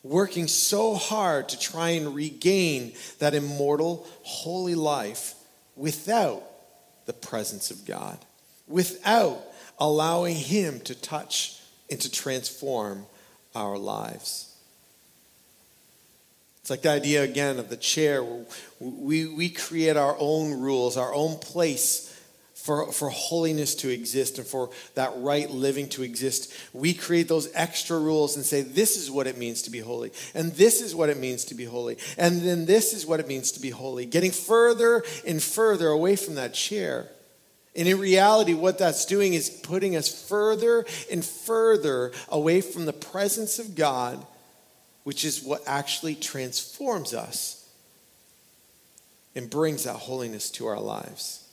Working 0.02 0.46
so 0.46 0.94
hard 0.94 1.48
to 1.50 1.58
try 1.58 1.90
and 1.90 2.14
regain 2.14 2.92
that 3.18 3.34
immortal, 3.34 4.06
holy 4.22 4.74
life 4.74 5.34
without 5.76 6.42
the 7.06 7.12
presence 7.12 7.70
of 7.70 7.84
God, 7.84 8.18
without 8.66 9.40
allowing 9.78 10.36
Him 10.36 10.80
to 10.80 10.94
touch 10.94 11.60
and 11.90 12.00
to 12.00 12.10
transform 12.10 13.06
our 13.54 13.78
lives. 13.78 14.54
It's 16.60 16.70
like 16.70 16.82
the 16.82 16.90
idea 16.90 17.22
again 17.22 17.58
of 17.58 17.70
the 17.70 17.78
chair. 17.78 18.22
We, 18.78 19.26
we 19.26 19.48
create 19.48 19.96
our 19.96 20.16
own 20.18 20.60
rules, 20.60 20.98
our 20.98 21.14
own 21.14 21.38
place 21.38 22.14
for, 22.68 22.92
for 22.92 23.08
holiness 23.08 23.74
to 23.76 23.88
exist 23.88 24.36
and 24.36 24.46
for 24.46 24.68
that 24.94 25.10
right 25.16 25.50
living 25.50 25.88
to 25.88 26.02
exist. 26.02 26.52
We 26.74 26.92
create 26.92 27.26
those 27.26 27.48
extra 27.54 27.98
rules 27.98 28.36
and 28.36 28.44
say, 28.44 28.60
this 28.60 28.98
is 28.98 29.10
what 29.10 29.26
it 29.26 29.38
means 29.38 29.62
to 29.62 29.70
be 29.70 29.78
holy, 29.78 30.12
and 30.34 30.52
this 30.52 30.82
is 30.82 30.94
what 30.94 31.08
it 31.08 31.16
means 31.16 31.46
to 31.46 31.54
be 31.54 31.64
holy, 31.64 31.96
and 32.18 32.42
then 32.42 32.66
this 32.66 32.92
is 32.92 33.06
what 33.06 33.20
it 33.20 33.26
means 33.26 33.52
to 33.52 33.60
be 33.62 33.70
holy. 33.70 34.04
Getting 34.04 34.32
further 34.32 35.02
and 35.26 35.42
further 35.42 35.88
away 35.88 36.14
from 36.14 36.34
that 36.34 36.52
chair. 36.52 37.08
And 37.74 37.88
in 37.88 37.98
reality, 37.98 38.52
what 38.52 38.76
that's 38.76 39.06
doing 39.06 39.32
is 39.32 39.48
putting 39.48 39.96
us 39.96 40.28
further 40.28 40.84
and 41.10 41.24
further 41.24 42.12
away 42.28 42.60
from 42.60 42.84
the 42.84 42.92
presence 42.92 43.58
of 43.58 43.76
God, 43.76 44.22
which 45.04 45.24
is 45.24 45.42
what 45.42 45.62
actually 45.66 46.16
transforms 46.16 47.14
us 47.14 47.66
and 49.34 49.48
brings 49.48 49.84
that 49.84 49.94
holiness 49.94 50.50
to 50.50 50.66
our 50.66 50.78
lives. 50.78 51.47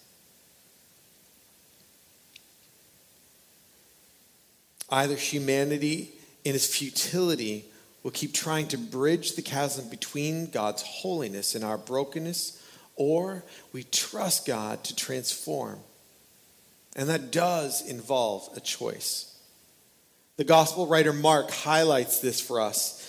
Either 4.96 5.16
humanity 5.16 6.12
in 6.44 6.56
its 6.56 6.68
futility 6.68 7.66
will 8.04 8.12
keep 8.12 8.34
trying 8.34 8.68
to 8.70 8.78
bridge 8.78 9.36
the 9.36 9.42
chasm 9.42 9.90
between 9.90 10.50
God's 10.50 10.84
holiness 10.84 11.56
and 11.56 11.64
our 11.64 11.78
brokenness, 11.78 12.62
or 12.96 13.44
we 13.74 13.84
trust 13.84 14.46
God 14.46 14.84
to 14.86 14.96
transform 14.96 15.80
and 16.96 17.10
that 17.10 17.32
does 17.32 17.86
involve 17.88 18.50
a 18.56 18.60
choice. 18.60 19.38
The 20.38 20.44
gospel 20.44 20.88
writer 20.88 21.14
Mark 21.14 21.52
highlights 21.52 22.20
this 22.20 22.40
for 22.40 22.62
us. 22.62 23.02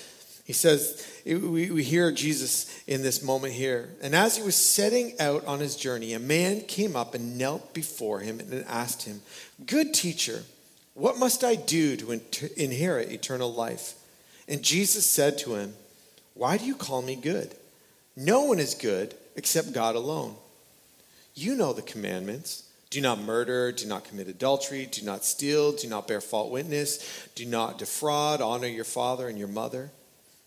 He 0.44 0.53
says, 0.53 1.05
we, 1.25 1.83
hear 1.83 2.12
Jesus 2.12 2.83
in 2.87 3.03
this 3.03 3.22
moment 3.22 3.53
here. 3.53 3.88
And 4.01 4.14
as 4.14 4.37
he 4.37 4.42
was 4.42 4.55
setting 4.55 5.14
out 5.18 5.44
on 5.44 5.59
his 5.59 5.77
journey, 5.77 6.12
a 6.12 6.20
man 6.20 6.61
came 6.62 6.94
up 6.94 7.14
and 7.14 7.37
knelt 7.37 7.75
before 7.75 8.20
him 8.20 8.38
and 8.38 8.64
asked 8.68 9.03
him, 9.03 9.22
Good 9.64 9.92
teacher, 9.92 10.42
what 10.97 11.19
must 11.19 11.45
I 11.45 11.57
do 11.57 11.95
to 11.97 12.21
inherit 12.57 13.13
eternal 13.13 13.53
life? 13.53 13.95
And 14.49 14.63
Jesus 14.63 15.05
said 15.05 15.37
to 15.39 15.55
him, 15.55 15.75
Why 16.33 16.57
do 16.57 16.65
you 16.65 16.75
call 16.75 17.03
me 17.03 17.17
good? 17.17 17.55
No 18.17 18.45
one 18.45 18.59
is 18.59 18.75
good 18.75 19.15
except 19.37 19.75
God 19.75 19.95
alone. 19.95 20.37
You 21.35 21.55
know 21.55 21.75
the 21.75 21.83
commandments 21.83 22.63
do 22.89 23.03
not 23.03 23.21
murder, 23.21 23.73
do 23.73 23.87
not 23.87 24.05
commit 24.05 24.29
adultery, 24.29 24.87
do 24.87 25.05
not 25.05 25.23
steal, 25.23 25.73
do 25.73 25.87
not 25.87 26.09
bear 26.09 26.23
false 26.23 26.51
witness, 26.51 27.29
do 27.35 27.45
not 27.45 27.79
defraud, 27.79 28.41
honor 28.41 28.69
your 28.69 28.85
father 28.85 29.29
and 29.29 29.37
your 29.37 29.49
mother. 29.49 29.91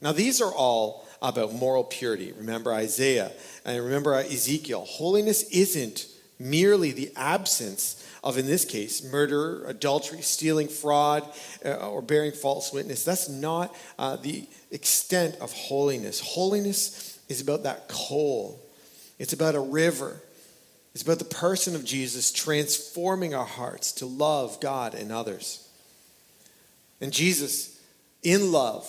Now, 0.01 0.13
these 0.13 0.41
are 0.41 0.51
all 0.51 1.05
about 1.21 1.53
moral 1.53 1.83
purity. 1.83 2.31
Remember 2.31 2.73
Isaiah 2.73 3.31
and 3.65 3.83
remember 3.83 4.15
Ezekiel. 4.15 4.85
Holiness 4.85 5.43
isn't 5.51 6.07
merely 6.39 6.91
the 6.91 7.11
absence 7.15 8.05
of, 8.23 8.37
in 8.37 8.45
this 8.45 8.65
case, 8.65 9.03
murder, 9.03 9.65
adultery, 9.65 10.21
stealing, 10.21 10.67
fraud, 10.67 11.23
uh, 11.65 11.89
or 11.89 12.01
bearing 12.01 12.31
false 12.31 12.71
witness. 12.71 13.03
That's 13.03 13.29
not 13.29 13.75
uh, 13.97 14.15
the 14.15 14.47
extent 14.71 15.35
of 15.41 15.51
holiness. 15.51 16.19
Holiness 16.19 17.19
is 17.27 17.41
about 17.41 17.63
that 17.63 17.87
coal, 17.87 18.59
it's 19.17 19.33
about 19.33 19.55
a 19.55 19.59
river. 19.59 20.21
It's 20.91 21.03
about 21.03 21.19
the 21.19 21.25
person 21.25 21.75
of 21.75 21.85
Jesus 21.85 22.31
transforming 22.31 23.35
our 23.35 23.45
hearts 23.45 23.91
to 23.93 24.07
love 24.07 24.59
God 24.59 24.95
and 24.95 25.11
others. 25.11 25.69
And 26.99 27.13
Jesus, 27.13 27.79
in 28.23 28.51
love, 28.51 28.85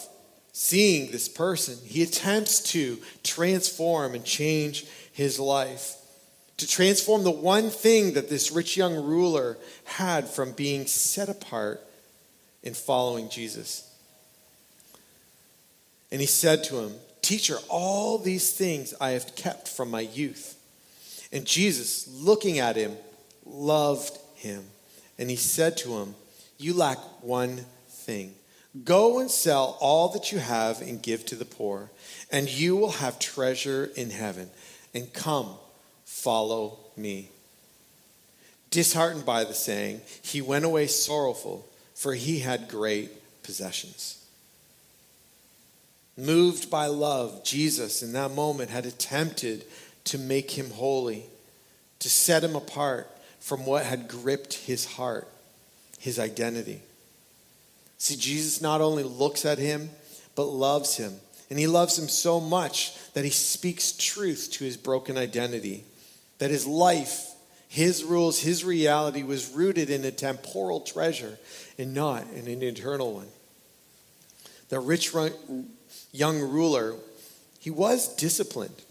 seeing 0.52 1.10
this 1.10 1.28
person, 1.28 1.76
he 1.84 2.02
attempts 2.02 2.60
to 2.72 2.98
transform 3.22 4.14
and 4.14 4.24
change 4.24 4.86
his 5.12 5.38
life. 5.38 5.94
To 6.60 6.66
transform 6.66 7.24
the 7.24 7.30
one 7.30 7.70
thing 7.70 8.12
that 8.12 8.28
this 8.28 8.52
rich 8.52 8.76
young 8.76 8.94
ruler 8.94 9.56
had 9.84 10.28
from 10.28 10.52
being 10.52 10.84
set 10.84 11.30
apart 11.30 11.80
in 12.62 12.74
following 12.74 13.30
Jesus. 13.30 13.90
And 16.12 16.20
he 16.20 16.26
said 16.26 16.62
to 16.64 16.80
him, 16.80 16.92
Teacher, 17.22 17.56
all 17.70 18.18
these 18.18 18.52
things 18.52 18.92
I 19.00 19.12
have 19.12 19.34
kept 19.36 19.68
from 19.68 19.90
my 19.90 20.02
youth. 20.02 20.58
And 21.32 21.46
Jesus, 21.46 22.06
looking 22.12 22.58
at 22.58 22.76
him, 22.76 22.94
loved 23.46 24.18
him. 24.34 24.64
And 25.18 25.30
he 25.30 25.36
said 25.36 25.78
to 25.78 25.96
him, 25.96 26.14
You 26.58 26.74
lack 26.74 26.98
one 27.22 27.64
thing. 27.88 28.34
Go 28.84 29.18
and 29.18 29.30
sell 29.30 29.78
all 29.80 30.10
that 30.10 30.30
you 30.30 30.40
have 30.40 30.82
and 30.82 31.02
give 31.02 31.24
to 31.26 31.36
the 31.36 31.46
poor, 31.46 31.90
and 32.30 32.50
you 32.50 32.76
will 32.76 32.92
have 32.92 33.18
treasure 33.18 33.90
in 33.96 34.10
heaven. 34.10 34.50
And 34.92 35.10
come, 35.14 35.54
follow 36.10 36.76
me. 36.96 37.30
Disheartened 38.70 39.24
by 39.24 39.44
the 39.44 39.54
saying, 39.54 40.02
he 40.22 40.42
went 40.42 40.64
away 40.64 40.86
sorrowful, 40.86 41.66
for 41.94 42.14
he 42.14 42.40
had 42.40 42.68
great 42.68 43.10
possessions. 43.42 44.22
Moved 46.18 46.68
by 46.68 46.86
love, 46.86 47.42
Jesus 47.44 48.02
in 48.02 48.12
that 48.12 48.32
moment 48.32 48.70
had 48.70 48.86
attempted 48.86 49.64
to 50.04 50.18
make 50.18 50.50
him 50.50 50.70
holy, 50.70 51.24
to 52.00 52.10
set 52.10 52.44
him 52.44 52.56
apart 52.56 53.08
from 53.38 53.64
what 53.64 53.84
had 53.84 54.08
gripped 54.08 54.54
his 54.54 54.84
heart, 54.84 55.28
his 55.98 56.18
identity. 56.18 56.82
See, 57.98 58.16
Jesus 58.16 58.60
not 58.60 58.80
only 58.80 59.04
looks 59.04 59.46
at 59.46 59.58
him, 59.58 59.90
but 60.34 60.44
loves 60.44 60.96
him. 60.96 61.14
And 61.48 61.58
he 61.58 61.66
loves 61.66 61.98
him 61.98 62.08
so 62.08 62.40
much 62.40 62.94
that 63.12 63.24
he 63.24 63.30
speaks 63.30 63.92
truth 63.92 64.50
to 64.52 64.64
his 64.64 64.76
broken 64.76 65.16
identity. 65.16 65.84
That 66.40 66.50
his 66.50 66.66
life, 66.66 67.26
his 67.68 68.02
rules, 68.02 68.40
his 68.40 68.64
reality 68.64 69.22
was 69.22 69.52
rooted 69.52 69.88
in 69.88 70.04
a 70.04 70.10
temporal 70.10 70.80
treasure 70.80 71.38
and 71.78 71.94
not 71.94 72.24
in 72.34 72.48
an 72.48 72.62
eternal 72.62 73.14
one. 73.14 73.28
The 74.68 74.80
rich 74.80 75.14
young 76.12 76.40
ruler, 76.40 76.96
he 77.60 77.70
was 77.70 78.14
disciplined. 78.16 78.82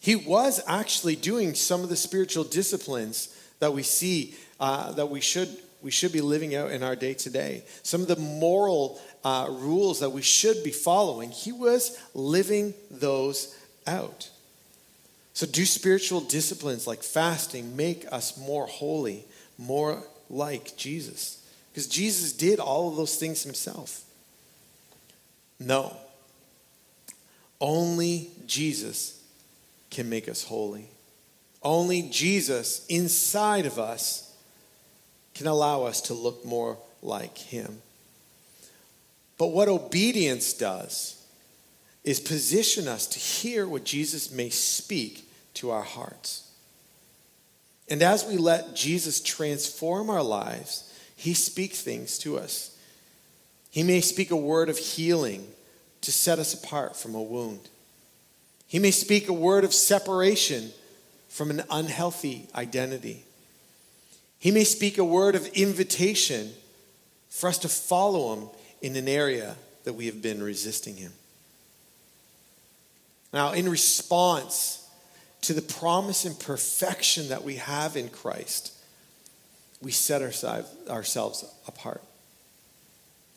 He 0.00 0.16
was 0.16 0.60
actually 0.66 1.16
doing 1.16 1.54
some 1.54 1.82
of 1.82 1.88
the 1.88 1.96
spiritual 1.96 2.44
disciplines 2.44 3.34
that 3.58 3.72
we 3.72 3.82
see 3.82 4.36
uh, 4.60 4.92
that 4.92 5.10
we 5.10 5.20
should 5.20 5.48
we 5.80 5.90
should 5.90 6.12
be 6.12 6.20
living 6.20 6.54
out 6.54 6.72
in 6.72 6.82
our 6.82 6.96
day 6.96 7.14
to 7.14 7.30
day. 7.30 7.62
Some 7.82 8.02
of 8.02 8.08
the 8.08 8.16
moral 8.16 9.00
uh, 9.24 9.46
rules 9.48 10.00
that 10.00 10.10
we 10.10 10.22
should 10.22 10.64
be 10.64 10.72
following, 10.72 11.30
he 11.30 11.52
was 11.52 11.96
living 12.14 12.74
those 12.90 13.56
out. 13.86 14.30
So, 15.38 15.46
do 15.46 15.64
spiritual 15.64 16.20
disciplines 16.22 16.88
like 16.88 17.00
fasting 17.00 17.76
make 17.76 18.04
us 18.10 18.36
more 18.36 18.66
holy, 18.66 19.24
more 19.56 20.02
like 20.28 20.76
Jesus? 20.76 21.46
Because 21.70 21.86
Jesus 21.86 22.32
did 22.32 22.58
all 22.58 22.88
of 22.88 22.96
those 22.96 23.14
things 23.14 23.44
himself. 23.44 24.02
No. 25.60 25.96
Only 27.60 28.32
Jesus 28.48 29.22
can 29.90 30.10
make 30.10 30.28
us 30.28 30.42
holy. 30.42 30.88
Only 31.62 32.02
Jesus 32.02 32.84
inside 32.88 33.64
of 33.64 33.78
us 33.78 34.34
can 35.34 35.46
allow 35.46 35.84
us 35.84 36.00
to 36.00 36.14
look 36.14 36.44
more 36.44 36.78
like 37.00 37.38
Him. 37.38 37.80
But 39.38 39.52
what 39.52 39.68
obedience 39.68 40.52
does 40.52 41.24
is 42.02 42.18
position 42.18 42.88
us 42.88 43.06
to 43.06 43.20
hear 43.20 43.68
what 43.68 43.84
Jesus 43.84 44.32
may 44.32 44.50
speak 44.50 45.26
to 45.58 45.70
our 45.70 45.82
hearts. 45.82 46.50
And 47.88 48.02
as 48.02 48.24
we 48.24 48.36
let 48.36 48.76
Jesus 48.76 49.20
transform 49.20 50.10
our 50.10 50.22
lives, 50.22 50.92
He 51.16 51.34
speaks 51.34 51.80
things 51.80 52.18
to 52.18 52.38
us. 52.38 52.76
He 53.70 53.82
may 53.82 54.00
speak 54.00 54.30
a 54.30 54.36
word 54.36 54.68
of 54.68 54.78
healing 54.78 55.46
to 56.02 56.12
set 56.12 56.38
us 56.38 56.54
apart 56.54 56.96
from 56.96 57.14
a 57.14 57.22
wound. 57.22 57.68
He 58.66 58.78
may 58.78 58.90
speak 58.90 59.28
a 59.28 59.32
word 59.32 59.64
of 59.64 59.74
separation 59.74 60.70
from 61.28 61.50
an 61.50 61.62
unhealthy 61.70 62.48
identity. 62.54 63.24
He 64.38 64.50
may 64.50 64.64
speak 64.64 64.98
a 64.98 65.04
word 65.04 65.34
of 65.34 65.46
invitation 65.48 66.52
for 67.28 67.48
us 67.48 67.58
to 67.58 67.68
follow 67.68 68.34
him 68.34 68.48
in 68.80 68.96
an 68.96 69.08
area 69.08 69.56
that 69.84 69.94
we 69.94 70.06
have 70.06 70.22
been 70.22 70.42
resisting 70.42 70.96
him. 70.96 71.12
Now, 73.32 73.52
in 73.52 73.68
response 73.68 74.87
to 75.42 75.52
the 75.52 75.62
promise 75.62 76.24
and 76.24 76.38
perfection 76.38 77.28
that 77.28 77.44
we 77.44 77.56
have 77.56 77.96
in 77.96 78.08
Christ, 78.08 78.72
we 79.80 79.92
set 79.92 80.22
ourselves 80.22 81.44
apart. 81.66 82.02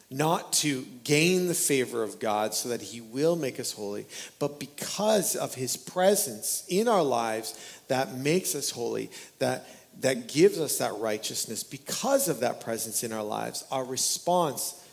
Not 0.10 0.52
to 0.54 0.86
gain 1.04 1.48
the 1.48 1.54
favor 1.54 2.04
of 2.04 2.20
God 2.20 2.54
so 2.54 2.70
that 2.70 2.82
He 2.82 3.00
will 3.00 3.36
make 3.36 3.60
us 3.60 3.72
holy, 3.72 4.08
but 4.40 4.60
because 4.60 5.36
of 5.36 5.56
His 5.56 5.78
presence 5.78 6.66
in 6.68 6.88
our 6.88 7.04
lives 7.04 7.58
that 7.88 8.16
makes 8.16 8.56
us 8.56 8.72
holy, 8.72 9.10
that 9.40 9.66
that 10.00 10.28
gives 10.28 10.60
us 10.60 10.80
that 10.80 10.98
righteousness 10.98 11.64
because 11.64 12.28
of 12.28 12.40
that 12.40 12.62
presence 12.62 13.04
in 13.04 13.12
our 13.14 13.24
lives, 13.24 13.64
our 13.72 13.84
response 13.84 14.84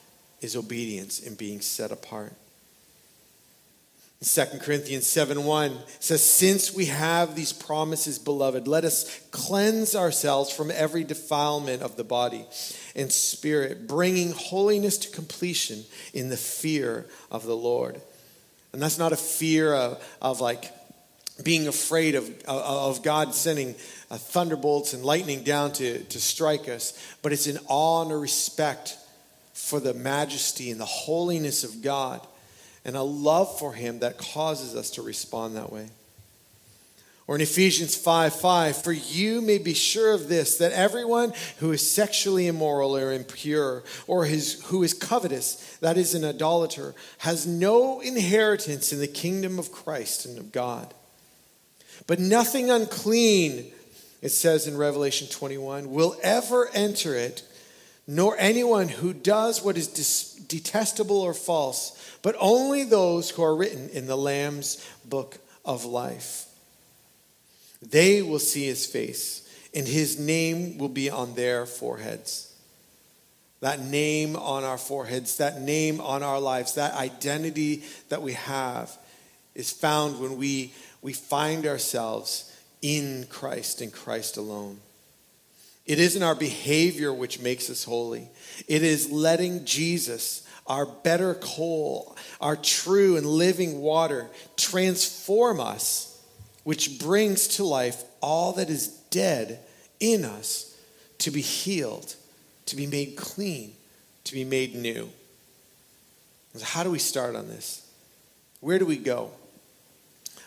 is 0.41 0.55
obedience 0.55 1.25
and 1.25 1.39
being 1.39 1.61
set 1.61 1.91
apart. 1.91 2.33
2 4.21 4.45
Corinthians 4.61 5.07
7 5.07 5.45
1 5.45 5.79
says, 6.01 6.23
Since 6.23 6.75
we 6.75 6.87
have 6.87 7.37
these 7.37 7.53
promises, 7.53 8.19
beloved, 8.19 8.67
let 8.67 8.85
us 8.85 9.21
cleanse 9.31 9.95
ourselves 9.95 10.51
from 10.51 10.73
every 10.73 11.05
defilement 11.05 11.83
of 11.83 11.95
the 11.97 12.03
body 12.03 12.45
and 12.97 13.13
spirit, 13.13 13.87
bringing 13.87 14.33
holiness 14.33 14.99
to 14.99 15.11
completion 15.15 15.85
in 16.13 16.31
the 16.31 16.37
fear 16.37 17.07
of 17.31 17.45
the 17.45 17.55
Lord. 17.55 18.01
And 18.73 18.83
that's 18.83 18.99
not 18.99 19.13
a 19.13 19.17
fear 19.17 19.73
of, 19.73 20.05
of 20.21 20.41
like 20.41 20.73
being 21.45 21.69
afraid 21.69 22.17
of, 22.17 22.29
of 22.49 23.05
God 23.05 23.37
sending 23.37 23.77
uh, 24.11 24.17
thunderbolts 24.17 24.95
and 24.95 25.05
lightning 25.05 25.45
down 25.45 25.71
to, 25.75 26.03
to 26.03 26.21
strike 26.21 26.69
us, 26.69 26.93
but 27.23 27.33
it's 27.33 27.47
an 27.47 27.61
awe 27.69 28.03
and 28.03 28.11
a 28.11 28.17
respect 28.17 28.97
for 29.53 29.79
the 29.79 29.95
majesty 29.95 30.73
and 30.73 30.81
the 30.81 30.85
holiness 30.85 31.63
of 31.63 31.83
God 31.83 32.21
and 32.89 32.97
a 32.97 33.03
love 33.03 33.59
for 33.59 33.75
Him 33.75 33.99
that 33.99 34.17
causes 34.17 34.75
us 34.75 34.89
to 34.93 35.03
respond 35.03 35.57
that 35.57 35.71
way. 35.71 35.91
Or 37.27 37.35
in 37.35 37.43
Ephesians 37.43 37.95
5 37.95 38.35
5, 38.35 38.83
for 38.83 38.93
you 38.93 39.43
may 39.43 39.59
be 39.59 39.75
sure 39.75 40.15
of 40.15 40.31
this, 40.31 40.57
that 40.57 40.73
everyone 40.73 41.35
who 41.59 41.71
is 41.71 41.89
sexually 41.89 42.47
immoral 42.47 42.97
or 42.97 43.13
impure, 43.13 43.85
or 44.07 44.25
his, 44.25 44.65
who 44.69 44.83
is 44.83 44.95
covetous, 44.95 45.77
that 45.83 45.99
is, 45.99 46.15
an 46.15 46.25
idolater, 46.25 46.95
has 47.19 47.47
no 47.47 48.01
inheritance 48.01 48.91
in 48.91 49.01
the 49.01 49.07
kingdom 49.07 49.59
of 49.59 49.71
Christ 49.71 50.25
and 50.25 50.39
of 50.39 50.51
God. 50.51 50.95
But 52.07 52.21
nothing 52.21 52.71
unclean, 52.71 53.71
it 54.23 54.31
says 54.31 54.67
in 54.67 54.79
Revelation 54.79 55.29
21, 55.29 55.91
will 55.91 56.17
ever 56.23 56.71
enter 56.73 57.15
it, 57.15 57.43
nor 58.11 58.35
anyone 58.39 58.89
who 58.89 59.13
does 59.13 59.63
what 59.63 59.77
is 59.77 59.87
detestable 60.49 61.21
or 61.21 61.35
false, 61.35 62.19
but 62.23 62.35
only 62.41 62.83
those 62.83 63.29
who 63.29 63.43
are 63.43 63.55
written 63.55 63.91
in 63.91 64.07
the 64.07 64.17
Lamb's 64.17 64.85
book 65.05 65.37
of 65.63 65.85
life. 65.85 66.47
They 67.83 68.23
will 68.23 68.39
see 68.39 68.65
his 68.65 68.87
face, 68.87 69.47
and 69.75 69.87
his 69.87 70.19
name 70.19 70.79
will 70.79 70.89
be 70.89 71.11
on 71.11 71.35
their 71.35 71.67
foreheads. 71.67 72.51
That 73.61 73.81
name 73.81 74.37
on 74.37 74.65
our 74.65 74.79
foreheads, 74.79 75.37
that 75.37 75.61
name 75.61 76.01
on 76.01 76.23
our 76.23 76.41
lives, 76.41 76.77
that 76.77 76.95
identity 76.95 77.83
that 78.09 78.23
we 78.23 78.33
have 78.33 78.97
is 79.55 79.71
found 79.71 80.19
when 80.19 80.39
we 80.39 80.73
we 81.03 81.13
find 81.13 81.67
ourselves 81.67 82.53
in 82.83 83.27
Christ 83.29 83.81
and 83.81 83.93
Christ 83.93 84.37
alone. 84.37 84.81
It 85.89 85.99
isn't 85.99 86.23
our 86.23 86.35
behavior 86.35 87.15
which 87.15 87.41
makes 87.41 87.71
us 87.71 87.83
holy. 87.83 88.29
It 88.69 88.83
is 88.83 89.11
letting 89.11 89.65
Jesus, 89.65 90.47
our 90.67 90.85
better 90.85 91.33
coal, 91.35 92.15
our 92.43 92.57
true 92.57 93.17
and 93.17 93.27
living 93.27 93.81
water, 93.81 94.29
transform 94.59 95.61
us, 95.61 96.23
which 96.63 96.99
brings 96.99 97.49
to 97.57 97.65
life 97.65 98.05
all 98.21 98.53
that 98.53 98.69
is 98.69 98.89
dead 99.09 99.61
in 99.99 100.27
us 100.27 100.77
to 101.21 101.31
be 101.31 101.41
healed, 101.41 102.15
to 102.67 102.77
be 102.77 102.87
made 102.87 103.17
clean, 103.17 103.73
to 104.25 104.35
be 104.35 104.45
made 104.45 104.75
new. 104.75 105.09
how 106.63 106.83
do 106.83 106.91
we 106.91 106.99
start 106.99 107.35
on 107.35 107.49
this? 107.49 107.91
Where 108.61 108.79
do 108.79 108.85
we 108.85 108.99
go? 108.99 109.31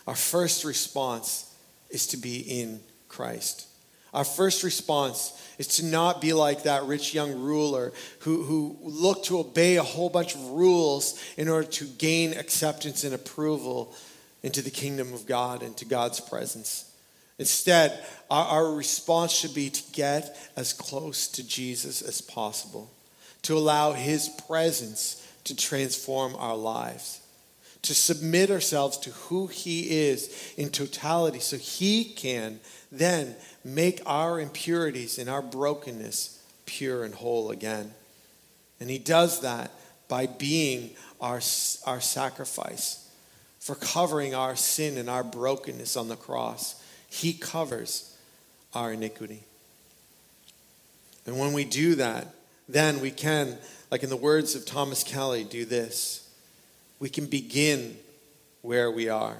Our 0.06 0.14
first 0.14 0.64
response 0.64 1.52
is 1.90 2.06
to 2.08 2.16
be 2.16 2.38
in 2.38 2.80
Christ. 3.08 3.66
Our 4.12 4.24
first 4.24 4.62
response 4.62 5.32
is 5.58 5.66
to 5.76 5.84
not 5.84 6.20
be 6.20 6.32
like 6.32 6.64
that 6.64 6.84
rich 6.84 7.14
young 7.14 7.40
ruler 7.40 7.92
who, 8.20 8.42
who 8.42 8.76
looked 8.82 9.26
to 9.26 9.38
obey 9.38 9.76
a 9.76 9.82
whole 9.82 10.10
bunch 10.10 10.34
of 10.34 10.50
rules 10.50 11.22
in 11.36 11.48
order 11.48 11.66
to 11.68 11.84
gain 11.86 12.34
acceptance 12.34 13.04
and 13.04 13.14
approval 13.14 13.94
into 14.42 14.60
the 14.60 14.70
kingdom 14.70 15.14
of 15.14 15.26
God 15.26 15.62
and 15.62 15.76
to 15.78 15.84
God's 15.84 16.20
presence. 16.20 16.90
Instead, 17.38 18.04
our, 18.30 18.46
our 18.46 18.72
response 18.72 19.32
should 19.32 19.54
be 19.54 19.70
to 19.70 19.92
get 19.92 20.36
as 20.56 20.72
close 20.72 21.28
to 21.28 21.46
Jesus 21.46 22.02
as 22.02 22.20
possible, 22.20 22.90
to 23.42 23.56
allow 23.56 23.92
his 23.92 24.28
presence 24.46 25.26
to 25.44 25.56
transform 25.56 26.36
our 26.36 26.56
lives, 26.56 27.20
to 27.82 27.94
submit 27.94 28.50
ourselves 28.50 28.98
to 28.98 29.10
who 29.10 29.46
he 29.46 30.06
is 30.06 30.54
in 30.56 30.68
totality 30.68 31.40
so 31.40 31.56
he 31.56 32.04
can 32.04 32.60
then 32.92 33.34
make 33.64 34.00
our 34.06 34.40
impurities 34.40 35.18
and 35.18 35.28
our 35.28 35.42
brokenness 35.42 36.42
pure 36.66 37.04
and 37.04 37.14
whole 37.14 37.50
again. 37.50 37.92
And 38.80 38.90
he 38.90 38.98
does 38.98 39.40
that 39.40 39.70
by 40.08 40.26
being 40.26 40.90
our, 41.20 41.40
our 41.86 42.00
sacrifice, 42.00 43.08
for 43.60 43.74
covering 43.76 44.34
our 44.34 44.56
sin 44.56 44.98
and 44.98 45.08
our 45.08 45.22
brokenness 45.22 45.96
on 45.96 46.08
the 46.08 46.16
cross. 46.16 46.82
He 47.08 47.32
covers 47.32 48.16
our 48.74 48.92
iniquity. 48.92 49.44
And 51.26 51.38
when 51.38 51.52
we 51.52 51.64
do 51.64 51.94
that, 51.94 52.34
then 52.68 53.00
we 53.00 53.10
can, 53.10 53.56
like 53.90 54.02
in 54.02 54.10
the 54.10 54.16
words 54.16 54.54
of 54.54 54.66
Thomas 54.66 55.04
Kelly, 55.04 55.44
do 55.44 55.64
this. 55.64 56.28
We 56.98 57.08
can 57.08 57.26
begin 57.26 57.96
where 58.62 58.90
we 58.90 59.08
are. 59.08 59.36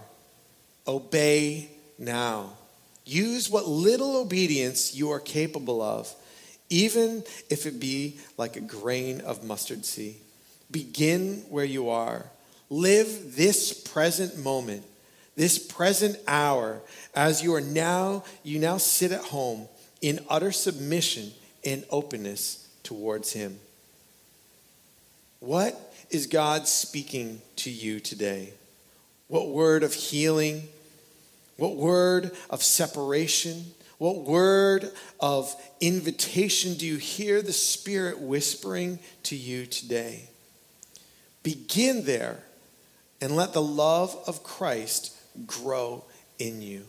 Obey 0.86 1.70
now 1.98 2.52
Use 3.04 3.50
what 3.50 3.66
little 3.66 4.16
obedience 4.16 4.94
you 4.94 5.10
are 5.10 5.20
capable 5.20 5.82
of, 5.82 6.14
even 6.70 7.24
if 7.50 7.66
it 7.66 7.80
be 7.80 8.18
like 8.38 8.56
a 8.56 8.60
grain 8.60 9.20
of 9.20 9.44
mustard 9.44 9.84
seed. 9.84 10.16
Begin 10.70 11.44
where 11.48 11.64
you 11.64 11.90
are. 11.90 12.26
Live 12.70 13.36
this 13.36 13.72
present 13.72 14.38
moment, 14.38 14.84
this 15.36 15.58
present 15.58 16.16
hour, 16.26 16.80
as 17.14 17.42
you 17.42 17.54
are 17.54 17.60
now, 17.60 18.24
you 18.42 18.58
now 18.58 18.78
sit 18.78 19.12
at 19.12 19.24
home 19.24 19.68
in 20.00 20.20
utter 20.28 20.52
submission 20.52 21.32
and 21.64 21.84
openness 21.90 22.68
towards 22.82 23.32
Him. 23.32 23.58
What 25.40 25.92
is 26.08 26.26
God 26.26 26.68
speaking 26.68 27.42
to 27.56 27.70
you 27.70 28.00
today? 28.00 28.52
What 29.28 29.48
word 29.48 29.82
of 29.82 29.92
healing? 29.92 30.68
What 31.56 31.76
word 31.76 32.32
of 32.50 32.62
separation? 32.62 33.64
What 33.98 34.22
word 34.22 34.90
of 35.20 35.54
invitation 35.80 36.74
do 36.74 36.86
you 36.86 36.96
hear 36.96 37.40
the 37.40 37.52
Spirit 37.52 38.18
whispering 38.18 38.98
to 39.24 39.36
you 39.36 39.66
today? 39.66 40.28
Begin 41.42 42.04
there 42.04 42.38
and 43.20 43.36
let 43.36 43.52
the 43.52 43.62
love 43.62 44.16
of 44.26 44.42
Christ 44.42 45.16
grow 45.46 46.04
in 46.38 46.62
you. 46.62 46.84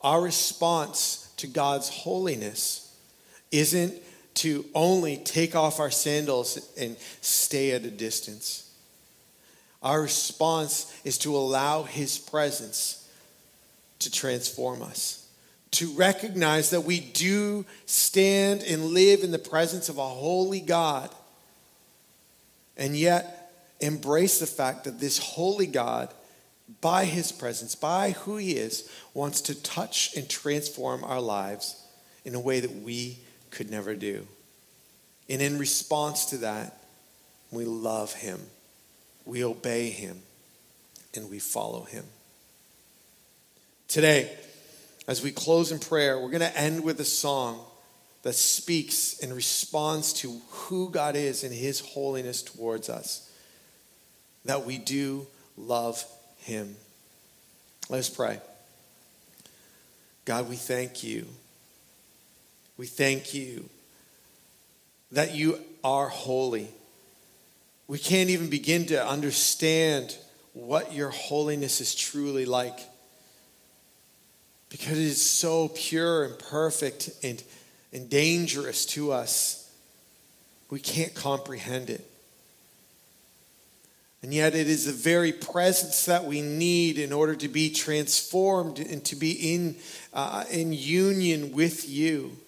Our 0.00 0.22
response 0.22 1.32
to 1.36 1.46
God's 1.46 1.88
holiness 1.88 2.96
isn't 3.50 3.94
to 4.34 4.64
only 4.74 5.18
take 5.18 5.54
off 5.54 5.78
our 5.78 5.90
sandals 5.90 6.72
and 6.78 6.96
stay 7.20 7.72
at 7.72 7.84
a 7.84 7.90
distance. 7.90 8.71
Our 9.82 10.02
response 10.02 10.94
is 11.04 11.18
to 11.18 11.36
allow 11.36 11.82
His 11.82 12.18
presence 12.18 13.08
to 14.00 14.10
transform 14.10 14.82
us. 14.82 15.26
To 15.72 15.90
recognize 15.92 16.70
that 16.70 16.82
we 16.82 17.00
do 17.00 17.64
stand 17.86 18.62
and 18.62 18.86
live 18.86 19.22
in 19.22 19.30
the 19.30 19.38
presence 19.38 19.88
of 19.88 19.98
a 19.98 20.06
holy 20.06 20.60
God, 20.60 21.10
and 22.76 22.96
yet 22.96 23.42
embrace 23.80 24.38
the 24.38 24.46
fact 24.46 24.84
that 24.84 25.00
this 25.00 25.18
holy 25.18 25.66
God, 25.66 26.12
by 26.80 27.04
his 27.04 27.32
presence, 27.32 27.74
by 27.74 28.10
who 28.10 28.36
he 28.36 28.52
is, 28.52 28.88
wants 29.12 29.40
to 29.42 29.60
touch 29.60 30.16
and 30.16 30.28
transform 30.28 31.04
our 31.04 31.20
lives 31.20 31.82
in 32.24 32.34
a 32.34 32.40
way 32.40 32.60
that 32.60 32.82
we 32.82 33.18
could 33.50 33.70
never 33.70 33.94
do. 33.94 34.26
And 35.28 35.42
in 35.42 35.58
response 35.58 36.26
to 36.26 36.38
that, 36.38 36.78
we 37.50 37.64
love 37.64 38.12
him, 38.14 38.40
we 39.24 39.44
obey 39.44 39.90
him, 39.90 40.22
and 41.14 41.30
we 41.30 41.38
follow 41.38 41.84
him. 41.84 42.04
Today, 43.88 44.30
as 45.06 45.22
we 45.22 45.32
close 45.32 45.72
in 45.72 45.78
prayer, 45.78 46.18
we're 46.18 46.30
going 46.30 46.40
to 46.40 46.58
end 46.58 46.84
with 46.84 47.00
a 47.00 47.04
song 47.04 47.60
that 48.22 48.34
speaks 48.34 49.18
in 49.18 49.32
response 49.32 50.12
to 50.12 50.40
who 50.50 50.90
God 50.90 51.16
is 51.16 51.44
and 51.44 51.52
his 51.52 51.80
holiness 51.80 52.42
towards 52.42 52.88
us. 52.88 53.28
That 54.44 54.64
we 54.64 54.78
do 54.78 55.26
love 55.56 56.04
him. 56.38 56.76
Let 57.88 57.98
us 57.98 58.08
pray. 58.08 58.40
God, 60.24 60.48
we 60.48 60.56
thank 60.56 61.02
you. 61.02 61.26
We 62.76 62.86
thank 62.86 63.34
you 63.34 63.68
that 65.10 65.34
you 65.34 65.58
are 65.84 66.08
holy. 66.08 66.68
We 67.92 67.98
can't 67.98 68.30
even 68.30 68.48
begin 68.48 68.86
to 68.86 69.06
understand 69.06 70.16
what 70.54 70.94
your 70.94 71.10
holiness 71.10 71.78
is 71.82 71.94
truly 71.94 72.46
like 72.46 72.78
because 74.70 74.92
it 74.92 75.04
is 75.04 75.20
so 75.20 75.68
pure 75.68 76.24
and 76.24 76.38
perfect 76.38 77.10
and, 77.22 77.44
and 77.92 78.08
dangerous 78.08 78.86
to 78.86 79.12
us. 79.12 79.70
We 80.70 80.80
can't 80.80 81.12
comprehend 81.12 81.90
it. 81.90 82.10
And 84.22 84.32
yet, 84.32 84.54
it 84.54 84.68
is 84.68 84.86
the 84.86 84.92
very 84.92 85.30
presence 85.30 86.06
that 86.06 86.24
we 86.24 86.40
need 86.40 86.98
in 86.98 87.12
order 87.12 87.34
to 87.34 87.48
be 87.48 87.68
transformed 87.68 88.78
and 88.78 89.04
to 89.04 89.16
be 89.16 89.32
in, 89.32 89.76
uh, 90.14 90.44
in 90.50 90.72
union 90.72 91.52
with 91.52 91.86
you, 91.86 92.38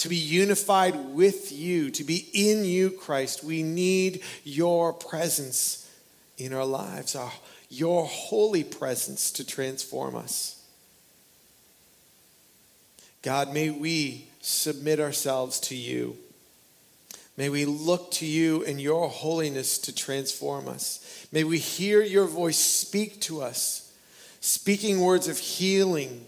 to 0.00 0.08
be 0.08 0.16
unified 0.16 0.96
with 1.14 1.52
you, 1.52 1.90
to 1.90 2.04
be 2.04 2.28
in 2.32 2.64
you, 2.64 2.90
Christ. 2.90 3.44
We 3.44 3.62
need 3.62 4.22
your 4.44 4.92
presence 4.92 5.90
in 6.38 6.54
our 6.54 6.64
lives, 6.64 7.14
our, 7.14 7.32
your 7.68 8.06
holy 8.06 8.64
presence 8.64 9.30
to 9.32 9.46
transform 9.46 10.16
us. 10.16 10.62
God, 13.22 13.52
may 13.52 13.68
we 13.68 14.28
submit 14.40 15.00
ourselves 15.00 15.60
to 15.60 15.76
you. 15.76 16.16
May 17.36 17.48
we 17.48 17.64
look 17.64 18.10
to 18.12 18.26
you 18.26 18.64
and 18.64 18.80
your 18.80 19.08
holiness 19.08 19.78
to 19.78 19.94
transform 19.94 20.68
us. 20.68 21.26
May 21.30 21.44
we 21.44 21.58
hear 21.58 22.02
your 22.02 22.26
voice 22.26 22.58
speak 22.58 23.20
to 23.22 23.42
us, 23.42 23.92
speaking 24.40 25.00
words 25.00 25.28
of 25.28 25.38
healing, 25.38 26.26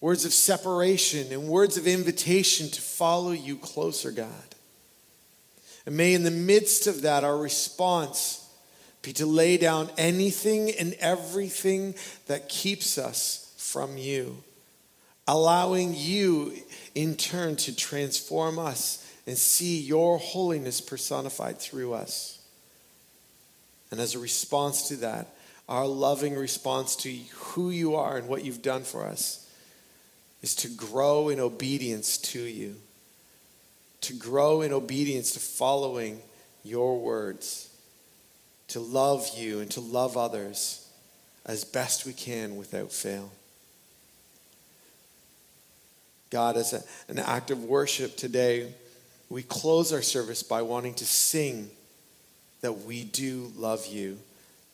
words 0.00 0.24
of 0.24 0.32
separation, 0.32 1.32
and 1.32 1.48
words 1.48 1.76
of 1.76 1.86
invitation 1.86 2.68
to 2.70 2.80
follow 2.80 3.32
you 3.32 3.56
closer, 3.56 4.10
God. 4.10 4.28
And 5.84 5.96
may 5.96 6.14
in 6.14 6.24
the 6.24 6.30
midst 6.30 6.86
of 6.86 7.02
that, 7.02 7.24
our 7.24 7.36
response 7.36 8.48
be 9.02 9.12
to 9.14 9.26
lay 9.26 9.56
down 9.56 9.90
anything 9.96 10.70
and 10.70 10.94
everything 10.94 11.94
that 12.26 12.48
keeps 12.48 12.98
us 12.98 13.54
from 13.56 13.96
you 13.96 14.42
allowing 15.26 15.94
you 15.94 16.52
in 16.94 17.16
turn 17.16 17.56
to 17.56 17.74
transform 17.74 18.58
us 18.58 19.02
and 19.26 19.36
see 19.36 19.80
your 19.80 20.18
holiness 20.18 20.80
personified 20.80 21.58
through 21.58 21.94
us. 21.94 22.38
And 23.90 24.00
as 24.00 24.14
a 24.14 24.18
response 24.18 24.88
to 24.88 24.96
that, 24.96 25.34
our 25.68 25.86
loving 25.86 26.36
response 26.36 26.94
to 26.96 27.12
who 27.34 27.70
you 27.70 27.96
are 27.96 28.16
and 28.16 28.28
what 28.28 28.44
you've 28.44 28.62
done 28.62 28.84
for 28.84 29.04
us 29.04 29.45
is 30.42 30.54
to 30.54 30.68
grow 30.68 31.28
in 31.28 31.40
obedience 31.40 32.18
to 32.18 32.40
you, 32.40 32.76
to 34.02 34.12
grow 34.14 34.62
in 34.62 34.72
obedience 34.72 35.32
to 35.32 35.40
following 35.40 36.20
your 36.62 36.98
words, 36.98 37.70
to 38.68 38.80
love 38.80 39.28
you 39.36 39.60
and 39.60 39.70
to 39.70 39.80
love 39.80 40.16
others 40.16 40.88
as 41.44 41.64
best 41.64 42.04
we 42.06 42.12
can 42.12 42.56
without 42.56 42.92
fail. 42.92 43.30
God, 46.30 46.56
as 46.56 46.72
a, 46.72 46.82
an 47.08 47.18
act 47.18 47.50
of 47.50 47.64
worship 47.64 48.16
today, 48.16 48.74
we 49.28 49.42
close 49.42 49.92
our 49.92 50.02
service 50.02 50.42
by 50.42 50.62
wanting 50.62 50.94
to 50.94 51.06
sing 51.06 51.70
that 52.60 52.80
we 52.80 53.04
do 53.04 53.52
love 53.56 53.86
you, 53.86 54.18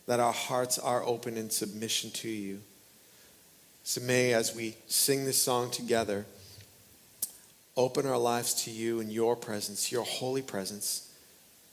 that 0.07 0.21
our 0.21 0.33
hearts 0.33 0.79
are 0.79 1.05
open 1.05 1.37
in 1.37 1.51
submission 1.51 2.11
to 2.11 2.29
you. 2.29 2.61
So 3.85 4.01
may, 4.01 4.33
as 4.33 4.55
we 4.55 4.77
sing 4.87 5.25
this 5.25 5.43
song 5.43 5.71
together, 5.71 6.25
open 7.77 8.07
our 8.07 8.19
lives 8.19 8.55
to 8.65 8.71
you 8.71 9.01
and 9.01 9.11
your 9.11 9.35
presence, 9.37 9.91
your 9.91 10.05
holy 10.05 10.43
presence, 10.43 11.13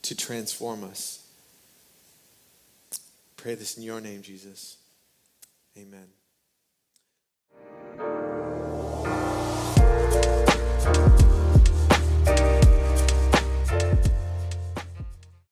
to 0.02 0.16
transform 0.16 0.82
us. 0.84 1.26
Pray 3.36 3.54
this 3.54 3.76
in 3.76 3.82
your 3.82 4.00
name, 4.00 4.22
Jesus. 4.22 4.76
Amen. 5.78 6.08